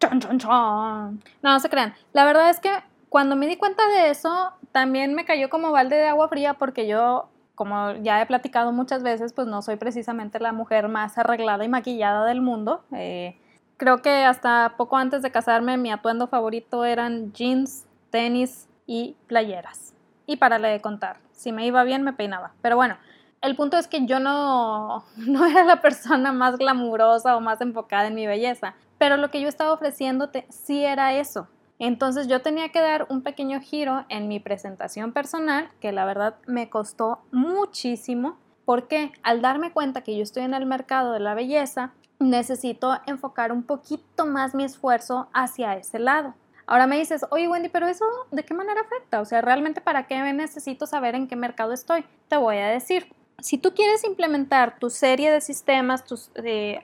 ¡Chon, 0.00 0.20
chon, 0.20 0.38
chon! 0.38 1.22
No, 1.42 1.52
no 1.52 1.60
se 1.60 1.68
crean. 1.68 1.94
La 2.12 2.24
verdad 2.24 2.50
es 2.50 2.58
que 2.58 2.70
cuando 3.08 3.36
me 3.36 3.46
di 3.46 3.56
cuenta 3.56 3.86
de 3.86 4.10
eso, 4.10 4.52
también 4.72 5.14
me 5.14 5.24
cayó 5.24 5.48
como 5.48 5.70
balde 5.70 5.96
de 5.96 6.08
agua 6.08 6.28
fría 6.28 6.54
porque 6.54 6.88
yo, 6.88 7.28
como 7.54 7.92
ya 7.96 8.20
he 8.20 8.26
platicado 8.26 8.72
muchas 8.72 9.02
veces, 9.02 9.32
pues 9.32 9.46
no 9.46 9.62
soy 9.62 9.76
precisamente 9.76 10.40
la 10.40 10.52
mujer 10.52 10.88
más 10.88 11.18
arreglada 11.18 11.64
y 11.64 11.68
maquillada 11.68 12.24
del 12.24 12.40
mundo. 12.40 12.82
Eh, 12.92 13.38
creo 13.82 14.00
que 14.00 14.24
hasta 14.24 14.74
poco 14.76 14.96
antes 14.96 15.22
de 15.22 15.32
casarme 15.32 15.76
mi 15.76 15.90
atuendo 15.90 16.28
favorito 16.28 16.84
eran 16.84 17.32
jeans, 17.32 17.84
tenis 18.10 18.68
y 18.86 19.16
playeras. 19.26 19.92
Y 20.24 20.36
para 20.36 20.60
de 20.60 20.80
contar, 20.80 21.16
si 21.32 21.50
me 21.50 21.66
iba 21.66 21.82
bien 21.82 22.04
me 22.04 22.12
peinaba. 22.12 22.52
Pero 22.62 22.76
bueno, 22.76 22.96
el 23.40 23.56
punto 23.56 23.76
es 23.76 23.88
que 23.88 24.06
yo 24.06 24.20
no, 24.20 25.04
no 25.16 25.46
era 25.46 25.64
la 25.64 25.80
persona 25.80 26.30
más 26.30 26.58
glamurosa 26.58 27.36
o 27.36 27.40
más 27.40 27.60
enfocada 27.60 28.06
en 28.06 28.14
mi 28.14 28.24
belleza, 28.24 28.76
pero 28.98 29.16
lo 29.16 29.32
que 29.32 29.40
yo 29.40 29.48
estaba 29.48 29.72
ofreciéndote 29.72 30.46
sí 30.48 30.84
era 30.84 31.14
eso. 31.14 31.48
Entonces 31.80 32.28
yo 32.28 32.40
tenía 32.40 32.68
que 32.68 32.80
dar 32.80 33.08
un 33.10 33.22
pequeño 33.22 33.58
giro 33.60 34.04
en 34.08 34.28
mi 34.28 34.38
presentación 34.38 35.12
personal, 35.12 35.70
que 35.80 35.90
la 35.90 36.04
verdad 36.04 36.36
me 36.46 36.70
costó 36.70 37.18
muchísimo, 37.32 38.36
porque 38.64 39.10
al 39.24 39.42
darme 39.42 39.72
cuenta 39.72 40.02
que 40.02 40.16
yo 40.16 40.22
estoy 40.22 40.44
en 40.44 40.54
el 40.54 40.66
mercado 40.66 41.12
de 41.12 41.18
la 41.18 41.34
belleza, 41.34 41.94
necesito 42.22 42.98
enfocar 43.06 43.52
un 43.52 43.62
poquito 43.62 44.26
más 44.26 44.54
mi 44.54 44.64
esfuerzo 44.64 45.28
hacia 45.32 45.76
ese 45.76 45.98
lado. 45.98 46.34
Ahora 46.66 46.86
me 46.86 46.98
dices, 46.98 47.26
oye 47.30 47.48
Wendy, 47.48 47.68
pero 47.68 47.86
eso 47.86 48.04
de 48.30 48.44
qué 48.44 48.54
manera 48.54 48.80
afecta? 48.80 49.20
O 49.20 49.24
sea, 49.24 49.40
realmente 49.40 49.80
para 49.80 50.06
qué 50.06 50.20
necesito 50.32 50.86
saber 50.86 51.14
en 51.14 51.26
qué 51.26 51.36
mercado 51.36 51.72
estoy? 51.72 52.04
Te 52.28 52.36
voy 52.36 52.56
a 52.58 52.68
decir. 52.68 53.12
Si 53.40 53.58
tú 53.58 53.74
quieres 53.74 54.04
implementar 54.04 54.78
tu 54.78 54.88
serie 54.88 55.32
de 55.32 55.40
sistemas 55.40 56.04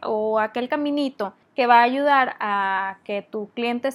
o 0.02 0.40
aquel 0.40 0.68
caminito 0.68 1.33
que 1.54 1.66
va 1.68 1.78
a 1.78 1.85
ayudar 1.85 2.35
a 2.40 2.99
que 3.04 3.23
tu 3.23 3.49
cliente, 3.50 3.90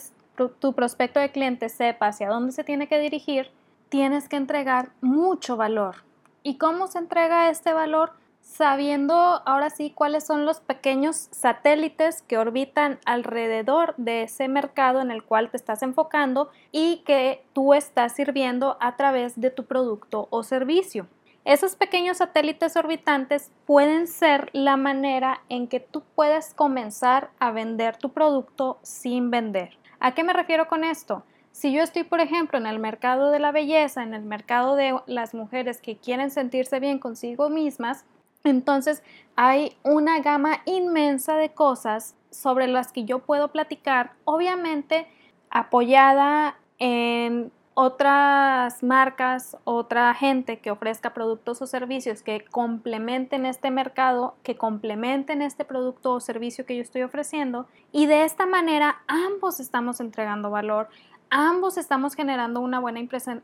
tu 0.59 0.73
prospecto 0.73 1.19
de 1.19 1.31
cliente 1.31 1.67
sepa 1.67 2.07
hacia 2.07 2.29
dónde 2.29 2.53
se 2.53 2.63
tiene 2.63 2.87
que 2.87 2.99
dirigir, 2.99 3.51
tienes 3.89 4.29
que 4.29 4.37
entregar 4.37 4.91
mucho 5.01 5.57
valor. 5.57 5.97
¿Y 6.41 6.57
cómo 6.57 6.87
se 6.87 6.99
entrega 6.99 7.49
este 7.49 7.73
valor? 7.73 8.13
Sabiendo 8.43 9.15
ahora 9.15 9.69
sí 9.69 9.89
cuáles 9.89 10.25
son 10.25 10.45
los 10.45 10.59
pequeños 10.59 11.29
satélites 11.31 12.21
que 12.21 12.37
orbitan 12.37 12.99
alrededor 13.05 13.95
de 13.97 14.23
ese 14.23 14.47
mercado 14.47 15.01
en 15.01 15.09
el 15.09 15.23
cual 15.23 15.49
te 15.49 15.57
estás 15.57 15.81
enfocando 15.81 16.51
y 16.71 16.97
que 17.05 17.43
tú 17.53 17.73
estás 17.73 18.13
sirviendo 18.13 18.77
a 18.79 18.95
través 18.95 19.39
de 19.39 19.49
tu 19.49 19.65
producto 19.65 20.27
o 20.29 20.43
servicio. 20.43 21.07
Esos 21.45 21.75
pequeños 21.75 22.17
satélites 22.17 22.75
orbitantes 22.75 23.51
pueden 23.65 24.07
ser 24.07 24.49
la 24.53 24.77
manera 24.77 25.41
en 25.49 25.67
que 25.67 25.79
tú 25.79 26.03
puedes 26.13 26.53
comenzar 26.53 27.31
a 27.39 27.51
vender 27.51 27.97
tu 27.97 28.09
producto 28.09 28.77
sin 28.81 29.31
vender. 29.31 29.77
¿A 29.99 30.13
qué 30.13 30.23
me 30.23 30.33
refiero 30.33 30.67
con 30.67 30.83
esto? 30.83 31.23
Si 31.51 31.71
yo 31.71 31.83
estoy, 31.83 32.03
por 32.03 32.19
ejemplo, 32.19 32.57
en 32.57 32.65
el 32.65 32.79
mercado 32.79 33.29
de 33.29 33.39
la 33.39 33.51
belleza, 33.51 34.03
en 34.03 34.13
el 34.13 34.23
mercado 34.23 34.75
de 34.75 34.95
las 35.05 35.33
mujeres 35.33 35.81
que 35.81 35.97
quieren 35.97 36.31
sentirse 36.31 36.79
bien 36.79 36.97
consigo 36.97 37.49
mismas, 37.49 38.05
entonces 38.43 39.03
hay 39.35 39.75
una 39.83 40.19
gama 40.19 40.61
inmensa 40.65 41.35
de 41.35 41.49
cosas 41.49 42.15
sobre 42.29 42.67
las 42.67 42.91
que 42.91 43.05
yo 43.05 43.19
puedo 43.19 43.49
platicar, 43.49 44.13
obviamente 44.25 45.07
apoyada 45.49 46.57
en 46.79 47.51
otras 47.75 48.83
marcas, 48.83 49.57
otra 49.63 50.13
gente 50.13 50.59
que 50.59 50.69
ofrezca 50.69 51.13
productos 51.13 51.61
o 51.61 51.67
servicios 51.67 52.21
que 52.21 52.45
complementen 52.45 53.45
este 53.45 53.71
mercado, 53.71 54.35
que 54.43 54.55
complementen 54.55 55.41
este 55.41 55.65
producto 55.65 56.13
o 56.13 56.19
servicio 56.19 56.65
que 56.65 56.75
yo 56.75 56.81
estoy 56.83 57.01
ofreciendo 57.01 57.67
y 57.91 58.05
de 58.05 58.25
esta 58.25 58.45
manera 58.45 59.01
ambos 59.07 59.59
estamos 59.59 59.99
entregando 59.99 60.51
valor, 60.51 60.87
ambos 61.33 61.77
estamos 61.77 62.13
generando 62.13 62.59
una 62.59 62.79
buena, 62.79 63.01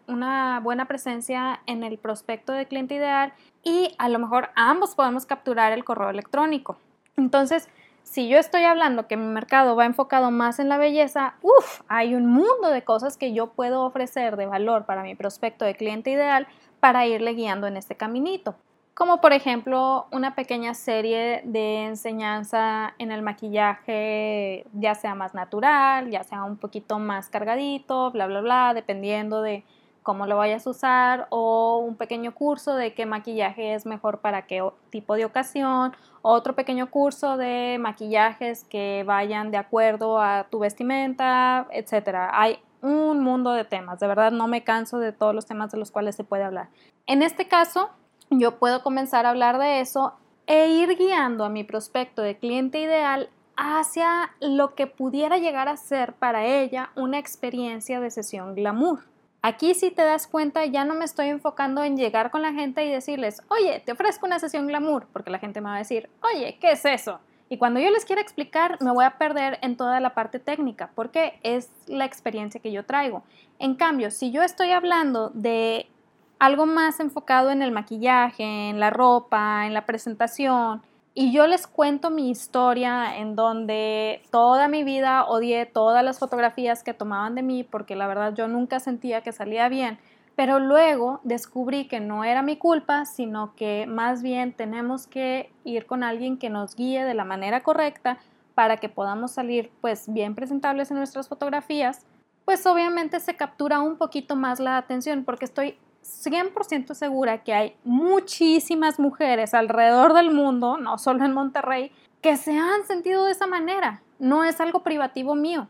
una 0.08 0.60
buena 0.60 0.86
presencia 0.86 1.60
en 1.65 1.84
el 1.84 1.98
prospecto 1.98 2.53
de 2.53 2.67
cliente 2.67 2.93
ideal 2.93 3.34
y 3.63 3.96
a 3.98 4.10
lo 4.10 4.19
mejor 4.19 4.51
ambos 4.55 4.93
podemos 4.93 5.25
capturar 5.25 5.74
el 5.74 5.84
correo 5.84 6.12
electrónico. 6.12 6.77
Entonces, 7.17 7.67
si 8.03 8.29
yo 8.29 8.38
estoy 8.38 8.63
hablando 8.63 9.08
que 9.08 9.17
mi 9.17 9.25
mercado 9.25 9.75
va 9.75 9.86
enfocado 9.86 10.29
más 10.29 10.60
en 10.60 10.69
la 10.69 10.77
belleza, 10.77 11.34
uff, 11.41 11.81
hay 11.88 12.13
un 12.13 12.27
mundo 12.27 12.69
de 12.69 12.84
cosas 12.84 13.17
que 13.17 13.34
yo 13.34 13.48
puedo 13.48 13.81
ofrecer 13.81 14.38
de 14.38 14.46
valor 14.46 14.86
para 14.86 15.01
mi 15.01 15.15
prospecto 15.15 15.65
de 15.65 15.75
cliente 15.75 16.12
ideal 16.12 16.48
para 16.79 17.08
irle 17.08 17.34
guiando 17.34 17.65
en 17.65 17.75
este 17.75 17.96
caminito. 17.96 18.55
Como 19.00 19.22
por 19.22 19.32
ejemplo 19.32 20.08
una 20.12 20.36
pequeña 20.36 20.74
serie 20.74 21.41
de 21.46 21.86
enseñanza 21.86 22.96
en 22.98 23.13
el 23.13 23.22
maquillaje, 23.22 24.65
ya 24.74 24.94
sea 24.94 25.15
más 25.15 25.34
natural, 25.34 26.10
ya 26.12 26.25
sea 26.25 26.44
un 26.44 26.58
poquito 26.58 27.00
más 27.00 27.29
cargadito, 27.29 28.12
bla, 28.12 28.27
bla, 28.27 28.41
bla, 28.41 28.74
dependiendo 28.74 29.41
de 29.41 29.63
cómo 30.03 30.25
lo 30.25 30.36
vayas 30.36 30.68
a 30.68 30.72
usar 30.72 31.27
o 31.29 31.77
un 31.77 31.96
pequeño 31.96 32.36
curso 32.36 32.75
de 32.75 32.94
qué 32.94 33.06
maquillaje 33.06 33.74
es 33.74 33.86
mejor 33.86 34.20
para 34.20 34.48
qué 34.48 34.70
tipo 34.89 35.15
de 35.15 35.24
ocasión, 35.24 35.96
otro 36.22 36.53
pequeño 36.53 36.91
curso 36.91 37.38
de 37.38 37.77
maquillajes 37.79 38.65
que 38.65 39.06
vayan 39.08 39.50
de 39.50 39.60
acuerdo 39.60 40.20
a 40.20 40.48
tu 40.50 40.60
vestimenta, 40.60 41.68
etcétera. 41.72 42.32
Hay 42.34 42.60
un 42.82 43.24
mundo 43.24 43.53
de 43.53 43.63
temas, 43.63 44.01
de 44.01 44.08
verdad 44.08 44.34
no 44.34 44.50
me 44.50 44.65
canso 44.65 45.00
de 45.00 45.13
todos 45.13 45.34
los 45.34 45.46
temas 45.46 45.72
de 45.72 45.77
los 45.77 45.89
cuales 45.89 46.18
se 46.18 46.25
puede 46.25 46.44
hablar. 46.44 46.68
En 47.08 47.22
este 47.22 47.48
caso, 47.48 47.91
yo 48.30 48.60
puedo 48.60 48.84
comenzar 48.84 49.26
a 49.26 49.30
hablar 49.30 49.60
de 49.60 49.82
eso 49.82 50.14
e 50.48 50.70
ir 50.70 50.98
guiando 50.98 51.46
a 51.46 51.50
mi 51.50 51.64
prospecto 51.64 52.22
de 52.22 52.38
cliente 52.38 52.80
ideal 52.80 53.30
hacia 53.56 54.32
lo 54.40 54.74
que 54.74 54.88
pudiera 54.88 55.38
llegar 55.38 55.68
a 55.68 55.78
ser 55.78 56.14
para 56.14 56.46
ella 56.46 56.92
una 56.96 57.20
experiencia 57.20 58.00
de 58.00 58.10
sesión 58.10 58.56
glamour. 58.56 59.02
Aquí 59.42 59.74
si 59.74 59.92
te 59.92 60.02
das 60.02 60.28
cuenta 60.28 60.66
ya 60.66 60.86
no 60.86 60.96
me 60.96 61.06
estoy 61.06 61.28
enfocando 61.28 61.84
en 61.84 61.98
llegar 61.98 62.30
con 62.32 62.42
la 62.42 62.54
gente 62.54 62.86
y 62.86 62.90
decirles, 62.90 63.42
oye, 63.50 63.82
te 63.86 63.94
ofrezco 63.94 64.26
una 64.26 64.40
sesión 64.40 64.68
glamour, 64.68 65.08
porque 65.14 65.32
la 65.32 65.40
gente 65.40 65.62
me 65.62 65.70
va 65.70 65.76
a 65.76 65.80
decir, 65.80 66.10
oye, 66.22 66.58
¿qué 66.60 66.72
es 66.72 66.86
eso? 66.86 67.20
Y 67.50 67.58
cuando 67.58 67.80
yo 67.80 67.90
les 67.90 68.06
quiera 68.06 68.22
explicar, 68.22 68.78
me 68.82 68.92
voy 68.92 69.06
a 69.06 69.18
perder 69.18 69.58
en 69.62 69.76
toda 69.76 70.00
la 70.00 70.14
parte 70.14 70.40
técnica, 70.40 70.92
porque 70.94 71.40
es 71.42 71.72
la 71.88 72.06
experiencia 72.06 72.62
que 72.62 72.72
yo 72.72 72.86
traigo. 72.86 73.24
En 73.58 73.76
cambio, 73.76 74.12
si 74.12 74.32
yo 74.32 74.44
estoy 74.44 74.72
hablando 74.72 75.32
de 75.34 75.90
algo 76.39 76.65
más 76.65 77.00
enfocado 77.00 77.51
en 77.51 77.62
el 77.62 77.72
maquillaje, 77.72 78.69
en 78.69 78.79
la 78.79 78.89
ropa, 78.89 79.67
en 79.67 79.74
la 79.74 79.86
presentación, 79.86 80.81
y 81.13 81.34
yo 81.34 81.48
les 81.48 81.67
cuento 81.67 82.12
mi 82.12 82.29
historia 82.29 83.17
en 83.17 83.36
donde 83.36 84.22
toda 84.31 84.67
mi 84.67 84.86
vida 84.86 85.25
odié 85.25 85.65
todas 85.65 86.03
las 86.03 86.17
fotografías 86.17 86.84
que 86.84 86.93
tomaban 86.93 87.36
de 87.36 87.41
mí 87.41 87.63
porque 87.63 87.98
la 87.98 88.08
verdad 88.08 88.34
yo 88.34 88.48
nunca 88.48 88.79
sentía 88.79 89.22
que 89.22 89.34
salía 89.34 89.67
bien. 89.67 90.00
Pero 90.38 90.60
luego 90.60 91.19
descubrí 91.25 91.89
que 91.89 92.00
no 92.00 92.24
era 92.24 92.41
mi 92.41 92.55
culpa, 92.55 93.03
sino 93.03 93.53
que 93.55 93.86
más 93.86 94.22
bien 94.22 94.53
tenemos 94.53 95.08
que 95.08 95.51
ir 95.65 95.86
con 95.86 96.03
alguien 96.03 96.38
que 96.38 96.50
nos 96.50 96.75
guíe 96.75 97.03
de 97.03 97.13
la 97.13 97.25
manera 97.25 97.63
correcta 97.63 98.17
para 98.55 98.77
que 98.77 98.88
podamos 98.88 99.31
salir 99.31 99.72
pues 99.81 100.05
bien 100.13 100.36
presentables 100.36 100.91
en 100.91 100.97
nuestras 100.97 101.28
fotografías, 101.28 102.06
pues 102.45 102.65
obviamente 102.65 103.19
se 103.19 103.36
captura 103.36 103.82
un 103.82 103.97
poquito 103.97 104.38
más 104.38 104.62
la 104.62 104.78
atención 104.78 105.25
porque 105.25 105.43
estoy 105.45 105.78
100% 106.04 106.94
segura 106.94 107.44
que 107.44 107.54
hay 107.54 107.76
muchísimas 107.84 109.00
mujeres 109.00 109.54
alrededor 109.54 110.14
del 110.14 110.32
mundo, 110.32 110.78
no 110.78 110.98
solo 110.98 111.26
en 111.26 111.34
Monterrey, 111.34 111.92
que 112.22 112.36
se 112.38 112.58
han 112.58 112.86
sentido 112.86 113.26
de 113.26 113.32
esa 113.32 113.48
manera. 113.48 114.02
No 114.20 114.44
es 114.44 114.60
algo 114.60 114.84
privativo 114.84 115.36
mío. 115.36 115.68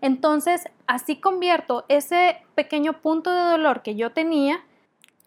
Entonces, 0.00 0.64
así 0.86 1.16
convierto 1.16 1.84
ese 1.88 2.38
pequeño 2.54 3.00
punto 3.00 3.30
de 3.30 3.42
dolor 3.42 3.82
que 3.82 3.96
yo 3.96 4.12
tenía 4.12 4.64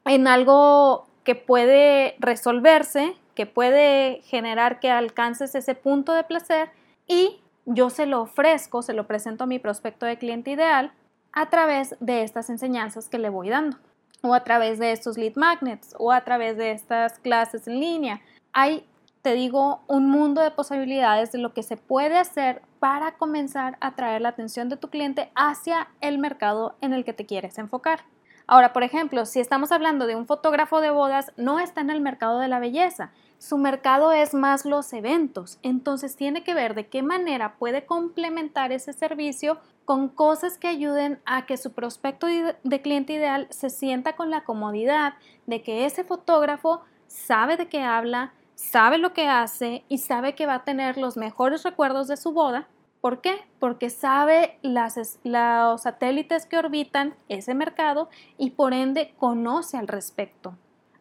en 0.06 0.28
algo 0.28 1.06
que 1.24 1.36
puede 1.36 2.16
resolverse, 2.20 3.16
que 3.36 3.46
puede 3.46 4.22
generar 4.24 4.80
que 4.80 4.90
alcances 4.90 5.56
ese 5.56 5.76
punto 5.76 6.14
de 6.14 6.24
placer 6.24 6.72
y 7.08 7.40
yo 7.66 7.90
se 7.90 8.06
lo 8.06 8.22
ofrezco, 8.22 8.82
se 8.82 8.94
lo 8.94 9.08
presento 9.08 9.44
a 9.44 9.48
mi 9.48 9.60
prospecto 9.60 10.06
de 10.06 10.18
cliente 10.18 10.52
ideal 10.52 10.92
a 11.32 11.50
través 11.50 11.96
de 12.00 12.24
estas 12.24 12.50
enseñanzas 12.50 13.10
que 13.10 13.20
le 13.20 13.30
voy 13.30 13.50
dando 13.50 13.78
o 14.24 14.34
a 14.34 14.44
través 14.44 14.80
de 14.80 14.94
estos 14.94 15.18
lead 15.18 15.36
magnets 15.36 15.94
o 16.00 16.12
a 16.12 16.22
través 16.22 16.58
de 16.58 16.72
estas 16.72 17.20
clases 17.20 17.68
en 17.68 17.80
línea. 17.80 18.22
Hay, 18.54 18.88
te 19.22 19.34
digo, 19.34 19.84
un 19.88 20.10
mundo 20.10 20.42
de 20.42 20.52
posibilidades 20.52 21.34
de 21.34 21.40
lo 21.40 21.54
que 21.54 21.62
se 21.62 21.76
puede 21.76 22.18
hacer 22.18 22.62
para 22.80 23.18
comenzar 23.18 23.78
a 23.82 23.88
atraer 23.88 24.22
la 24.22 24.30
atención 24.30 24.70
de 24.70 24.78
tu 24.78 24.90
cliente 24.90 25.30
hacia 25.36 25.90
el 26.00 26.20
mercado 26.20 26.76
en 26.80 26.94
el 26.94 27.04
que 27.04 27.14
te 27.14 27.26
quieres 27.26 27.58
enfocar. 27.58 28.06
Ahora, 28.48 28.72
por 28.72 28.84
ejemplo, 28.84 29.26
si 29.26 29.40
estamos 29.40 29.72
hablando 29.72 30.08
de 30.08 30.16
un 30.16 30.26
fotógrafo 30.26 30.80
de 30.80 30.90
bodas, 30.90 31.32
no 31.36 31.60
está 31.60 31.82
en 31.82 31.90
el 31.90 32.02
mercado 32.02 32.40
de 32.40 32.48
la 32.48 32.60
belleza. 32.60 33.12
Su 33.44 33.58
mercado 33.58 34.14
es 34.14 34.34
más 34.34 34.64
los 34.64 34.94
eventos. 34.94 35.60
Entonces 35.64 36.16
tiene 36.16 36.46
que 36.46 36.54
ver 36.54 36.76
de 36.76 36.88
qué 36.88 37.04
manera 37.04 37.56
puede 37.58 37.86
complementar 37.86 38.72
ese 38.72 38.94
servicio 38.94 39.60
con 39.84 40.08
cosas 40.08 40.58
que 40.58 40.70
ayuden 40.70 41.20
a 41.26 41.46
que 41.46 41.58
su 41.58 41.74
prospecto 41.74 42.28
de 42.28 42.82
cliente 42.82 43.12
ideal 43.12 43.48
se 43.50 43.70
sienta 43.70 44.16
con 44.16 44.30
la 44.30 44.46
comodidad 44.46 45.16
de 45.46 45.62
que 45.62 45.86
ese 45.86 46.06
fotógrafo 46.06 46.84
sabe 47.08 47.58
de 47.58 47.68
qué 47.68 47.82
habla, 47.82 48.34
sabe 48.56 48.98
lo 48.98 49.12
que 49.12 49.28
hace 49.28 49.84
y 49.90 49.98
sabe 49.98 50.36
que 50.36 50.46
va 50.46 50.56
a 50.56 50.64
tener 50.64 50.98
los 50.98 51.18
mejores 51.18 51.64
recuerdos 51.64 52.08
de 52.08 52.16
su 52.16 52.32
boda. 52.32 52.70
¿Por 53.02 53.20
qué? 53.20 53.42
Porque 53.60 53.90
sabe 53.90 54.58
las, 54.62 55.20
los 55.26 55.82
satélites 55.82 56.46
que 56.46 56.60
orbitan 56.60 57.14
ese 57.28 57.54
mercado 57.56 58.08
y 58.38 58.52
por 58.52 58.74
ende 58.74 59.14
conoce 59.18 59.76
al 59.76 59.90
respecto. 59.90 60.56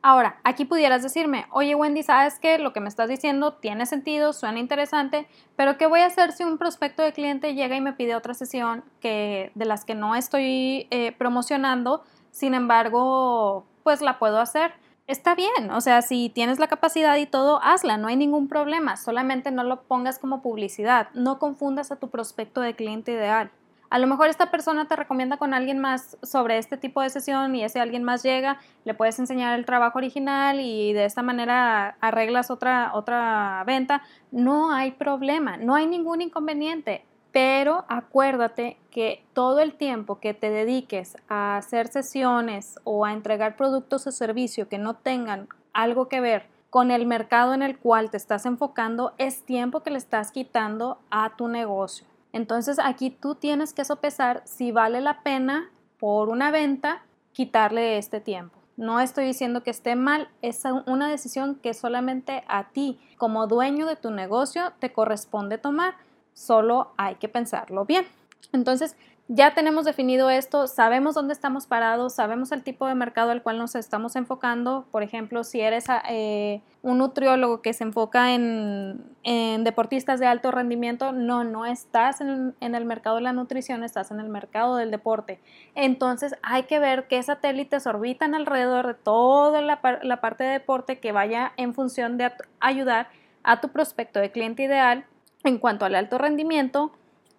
Ahora, 0.04 0.40
aquí 0.42 0.64
pudieras 0.64 1.04
decirme, 1.04 1.46
oye 1.52 1.76
Wendy, 1.76 2.02
¿sabes 2.02 2.40
que 2.40 2.58
lo 2.58 2.72
que 2.72 2.80
me 2.80 2.88
estás 2.88 3.08
diciendo 3.08 3.54
tiene 3.54 3.86
sentido, 3.86 4.32
suena 4.32 4.58
interesante, 4.58 5.28
pero 5.54 5.78
¿qué 5.78 5.86
voy 5.86 6.00
a 6.00 6.06
hacer 6.06 6.32
si 6.32 6.42
un 6.42 6.58
prospecto 6.58 7.02
de 7.02 7.12
cliente 7.12 7.54
llega 7.54 7.76
y 7.76 7.80
me 7.80 7.92
pide 7.92 8.16
otra 8.16 8.34
sesión 8.34 8.82
que, 9.00 9.52
de 9.54 9.64
las 9.64 9.84
que 9.84 9.94
no 9.94 10.16
estoy 10.16 10.88
eh, 10.90 11.12
promocionando? 11.12 12.02
Sin 12.32 12.54
embargo, 12.54 13.64
pues 13.84 14.00
la 14.00 14.18
puedo 14.18 14.40
hacer. 14.40 14.72
Está 15.06 15.36
bien, 15.36 15.70
o 15.70 15.80
sea, 15.80 16.02
si 16.02 16.30
tienes 16.30 16.58
la 16.58 16.66
capacidad 16.66 17.16
y 17.16 17.26
todo, 17.26 17.60
hazla, 17.62 17.96
no 17.96 18.08
hay 18.08 18.16
ningún 18.16 18.48
problema, 18.48 18.96
solamente 18.96 19.52
no 19.52 19.62
lo 19.62 19.82
pongas 19.82 20.18
como 20.18 20.42
publicidad, 20.42 21.10
no 21.14 21.38
confundas 21.38 21.92
a 21.92 21.96
tu 21.96 22.10
prospecto 22.10 22.60
de 22.60 22.74
cliente 22.74 23.12
ideal. 23.12 23.52
A 23.92 23.98
lo 23.98 24.06
mejor 24.06 24.28
esta 24.28 24.50
persona 24.50 24.88
te 24.88 24.96
recomienda 24.96 25.36
con 25.36 25.52
alguien 25.52 25.78
más 25.78 26.16
sobre 26.22 26.56
este 26.56 26.78
tipo 26.78 27.02
de 27.02 27.10
sesión 27.10 27.54
y 27.54 27.62
ese 27.62 27.78
alguien 27.78 28.04
más 28.04 28.22
llega, 28.22 28.58
le 28.86 28.94
puedes 28.94 29.18
enseñar 29.18 29.58
el 29.58 29.66
trabajo 29.66 29.98
original 29.98 30.60
y 30.60 30.94
de 30.94 31.04
esta 31.04 31.20
manera 31.20 31.98
arreglas 32.00 32.50
otra, 32.50 32.92
otra 32.94 33.62
venta. 33.66 34.00
No 34.30 34.72
hay 34.72 34.92
problema, 34.92 35.58
no 35.58 35.74
hay 35.74 35.86
ningún 35.86 36.22
inconveniente. 36.22 37.04
Pero 37.32 37.84
acuérdate 37.86 38.78
que 38.90 39.26
todo 39.34 39.60
el 39.60 39.74
tiempo 39.74 40.20
que 40.20 40.32
te 40.32 40.48
dediques 40.48 41.18
a 41.28 41.58
hacer 41.58 41.88
sesiones 41.88 42.80
o 42.84 43.04
a 43.04 43.12
entregar 43.12 43.56
productos 43.58 44.06
o 44.06 44.10
servicios 44.10 44.68
que 44.68 44.78
no 44.78 44.94
tengan 44.94 45.48
algo 45.74 46.08
que 46.08 46.22
ver 46.22 46.46
con 46.70 46.90
el 46.90 47.04
mercado 47.04 47.52
en 47.52 47.60
el 47.60 47.78
cual 47.78 48.10
te 48.10 48.16
estás 48.16 48.46
enfocando, 48.46 49.12
es 49.18 49.44
tiempo 49.44 49.82
que 49.82 49.90
le 49.90 49.98
estás 49.98 50.32
quitando 50.32 50.98
a 51.10 51.36
tu 51.36 51.48
negocio. 51.48 52.06
Entonces 52.32 52.78
aquí 52.78 53.10
tú 53.10 53.34
tienes 53.34 53.72
que 53.72 53.84
sopesar 53.84 54.42
si 54.44 54.72
vale 54.72 55.00
la 55.00 55.22
pena 55.22 55.70
por 55.98 56.28
una 56.28 56.50
venta 56.50 57.02
quitarle 57.32 57.98
este 57.98 58.20
tiempo. 58.20 58.58
No 58.76 59.00
estoy 59.00 59.26
diciendo 59.26 59.62
que 59.62 59.70
esté 59.70 59.96
mal, 59.96 60.28
es 60.40 60.62
una 60.86 61.08
decisión 61.08 61.56
que 61.56 61.74
solamente 61.74 62.42
a 62.48 62.70
ti 62.70 62.98
como 63.18 63.46
dueño 63.46 63.86
de 63.86 63.96
tu 63.96 64.10
negocio 64.10 64.72
te 64.78 64.92
corresponde 64.92 65.58
tomar, 65.58 65.94
solo 66.32 66.92
hay 66.96 67.16
que 67.16 67.28
pensarlo 67.28 67.84
bien. 67.84 68.06
Entonces, 68.52 68.96
ya 69.28 69.54
tenemos 69.54 69.84
definido 69.84 70.30
esto, 70.30 70.66
sabemos 70.66 71.14
dónde 71.14 71.32
estamos 71.32 71.66
parados, 71.66 72.14
sabemos 72.14 72.52
el 72.52 72.62
tipo 72.62 72.86
de 72.86 72.94
mercado 72.94 73.30
al 73.30 73.42
cual 73.42 73.56
nos 73.56 73.74
estamos 73.76 74.16
enfocando. 74.16 74.84
Por 74.90 75.02
ejemplo, 75.02 75.44
si 75.44 75.60
eres 75.60 75.86
eh, 76.08 76.60
un 76.82 76.98
nutriólogo 76.98 77.62
que 77.62 77.72
se 77.72 77.84
enfoca 77.84 78.34
en 78.34 79.64
deportistas 79.64 80.20
de 80.20 80.26
alto 80.26 80.50
rendimiento, 80.50 81.12
no, 81.12 81.44
no 81.44 81.64
estás 81.64 82.20
en, 82.20 82.54
el 82.60 82.84
mercado 82.84 83.16
de 83.16 83.22
la 83.22 83.32
nutrición, 83.32 83.84
estás 83.84 84.10
en 84.10 84.20
el 84.20 84.28
mercado 84.28 84.76
del 84.76 84.90
deporte. 84.90 85.40
Entonces 85.74 86.34
hay 86.42 86.64
que 86.64 86.78
ver 86.78 87.06
qué 87.06 87.22
satélites 87.22 87.86
orbitan 87.86 88.34
alrededor 88.34 88.86
de 88.88 88.94
toda 88.94 89.62
la 89.62 90.20
parte 90.20 90.44
de 90.44 90.50
deporte 90.50 90.98
que 90.98 91.12
vaya 91.12 91.52
en 91.56 91.74
función 91.74 92.18
de 92.18 92.32
ayudar 92.60 93.08
a 93.44 93.60
tu 93.60 93.68
prospecto 93.68 94.20
de 94.20 94.30
cliente 94.30 94.64
ideal 94.64 95.06
en 95.44 95.58
cuanto 95.58 95.84
al 95.84 95.94
alto 95.94 96.18
rendimiento 96.18 96.92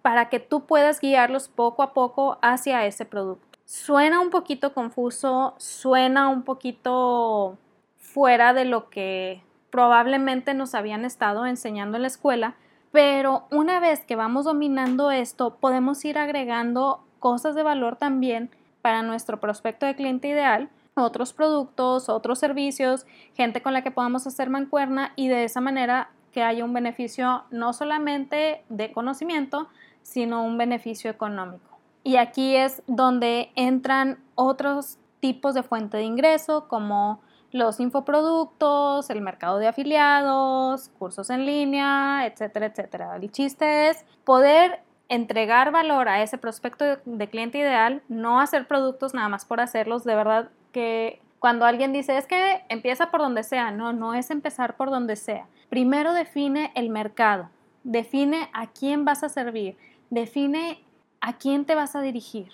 para 0.04 0.28
que 0.28 0.38
tú 0.38 0.66
puedas 0.66 1.00
guiarlos 1.00 1.48
poco 1.48 1.82
a 1.82 1.94
poco 1.94 2.36
hacia 2.42 2.84
ese 2.84 3.06
producto. 3.06 3.58
Suena 3.64 4.20
un 4.20 4.28
poquito 4.28 4.74
confuso, 4.74 5.54
suena 5.56 6.28
un 6.28 6.42
poquito 6.42 7.56
fuera 7.96 8.52
de 8.52 8.66
lo 8.66 8.90
que 8.90 9.42
probablemente 9.70 10.52
nos 10.52 10.74
habían 10.74 11.06
estado 11.06 11.46
enseñando 11.46 11.96
en 11.96 12.02
la 12.02 12.08
escuela, 12.08 12.54
pero 12.92 13.46
una 13.50 13.80
vez 13.80 14.04
que 14.04 14.14
vamos 14.14 14.44
dominando 14.44 15.10
esto, 15.10 15.56
podemos 15.56 16.04
ir 16.04 16.18
agregando 16.18 17.02
cosas 17.18 17.54
de 17.54 17.62
valor 17.62 17.96
también 17.96 18.50
para 18.82 19.00
nuestro 19.00 19.40
prospecto 19.40 19.86
de 19.86 19.96
cliente 19.96 20.28
ideal, 20.28 20.68
otros 20.96 21.32
productos, 21.32 22.10
otros 22.10 22.38
servicios, 22.38 23.06
gente 23.32 23.62
con 23.62 23.72
la 23.72 23.82
que 23.82 23.90
podamos 23.90 24.26
hacer 24.26 24.50
mancuerna 24.50 25.14
y 25.16 25.28
de 25.28 25.44
esa 25.44 25.62
manera 25.62 26.10
que 26.30 26.42
haya 26.42 26.64
un 26.64 26.74
beneficio 26.74 27.44
no 27.50 27.72
solamente 27.72 28.64
de 28.68 28.92
conocimiento, 28.92 29.68
sino 30.04 30.44
un 30.44 30.56
beneficio 30.56 31.10
económico. 31.10 31.78
Y 32.04 32.16
aquí 32.16 32.54
es 32.54 32.82
donde 32.86 33.50
entran 33.56 34.18
otros 34.36 34.98
tipos 35.18 35.54
de 35.54 35.64
fuente 35.64 35.96
de 35.96 36.04
ingreso 36.04 36.68
como 36.68 37.20
los 37.50 37.80
infoproductos, 37.80 39.08
el 39.10 39.22
mercado 39.22 39.58
de 39.58 39.68
afiliados, 39.68 40.90
cursos 40.98 41.30
en 41.30 41.46
línea, 41.46 42.26
etcétera, 42.26 42.66
etcétera. 42.66 43.16
El 43.16 43.30
chiste 43.32 43.88
es 43.88 44.04
poder 44.24 44.82
entregar 45.08 45.70
valor 45.70 46.08
a 46.08 46.22
ese 46.22 46.36
prospecto 46.36 46.84
de 47.04 47.28
cliente 47.28 47.58
ideal, 47.58 48.02
no 48.08 48.40
hacer 48.40 48.66
productos 48.66 49.14
nada 49.14 49.28
más 49.28 49.44
por 49.44 49.60
hacerlos, 49.60 50.04
de 50.04 50.14
verdad 50.14 50.50
que 50.72 51.20
cuando 51.38 51.64
alguien 51.64 51.92
dice 51.92 52.16
es 52.16 52.26
que 52.26 52.64
empieza 52.68 53.10
por 53.10 53.20
donde 53.20 53.42
sea, 53.42 53.70
no, 53.70 53.92
no 53.92 54.14
es 54.14 54.30
empezar 54.30 54.76
por 54.76 54.90
donde 54.90 55.14
sea. 55.14 55.46
Primero 55.68 56.12
define 56.12 56.72
el 56.74 56.90
mercado, 56.90 57.50
define 57.84 58.48
a 58.52 58.66
quién 58.66 59.04
vas 59.04 59.22
a 59.22 59.28
servir, 59.28 59.76
define 60.14 60.78
a 61.20 61.34
quién 61.34 61.64
te 61.64 61.74
vas 61.74 61.94
a 61.96 62.00
dirigir. 62.00 62.48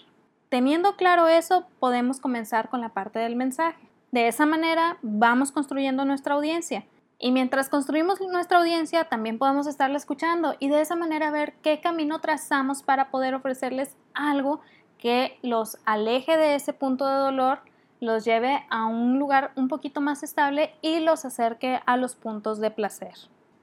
Teniendo 0.48 0.96
claro 0.96 1.28
eso, 1.28 1.66
podemos 1.78 2.18
comenzar 2.18 2.70
con 2.70 2.80
la 2.80 2.88
parte 2.88 3.18
del 3.18 3.36
mensaje. 3.36 3.88
De 4.10 4.26
esa 4.26 4.46
manera 4.46 4.98
vamos 5.02 5.52
construyendo 5.52 6.04
nuestra 6.04 6.34
audiencia. 6.34 6.84
Y 7.18 7.32
mientras 7.32 7.68
construimos 7.68 8.20
nuestra 8.20 8.58
audiencia, 8.58 9.04
también 9.04 9.38
podemos 9.38 9.66
estarla 9.66 9.98
escuchando 9.98 10.56
y 10.58 10.68
de 10.68 10.80
esa 10.80 10.96
manera 10.96 11.30
ver 11.30 11.52
qué 11.62 11.80
camino 11.80 12.20
trazamos 12.20 12.82
para 12.82 13.10
poder 13.10 13.34
ofrecerles 13.34 13.94
algo 14.14 14.60
que 14.98 15.38
los 15.42 15.78
aleje 15.84 16.36
de 16.36 16.54
ese 16.54 16.72
punto 16.72 17.06
de 17.06 17.16
dolor, 17.16 17.60
los 18.00 18.24
lleve 18.24 18.64
a 18.70 18.86
un 18.86 19.18
lugar 19.18 19.52
un 19.54 19.68
poquito 19.68 20.00
más 20.00 20.22
estable 20.22 20.74
y 20.80 21.00
los 21.00 21.24
acerque 21.26 21.80
a 21.84 21.96
los 21.98 22.16
puntos 22.16 22.58
de 22.58 22.70
placer. 22.70 23.14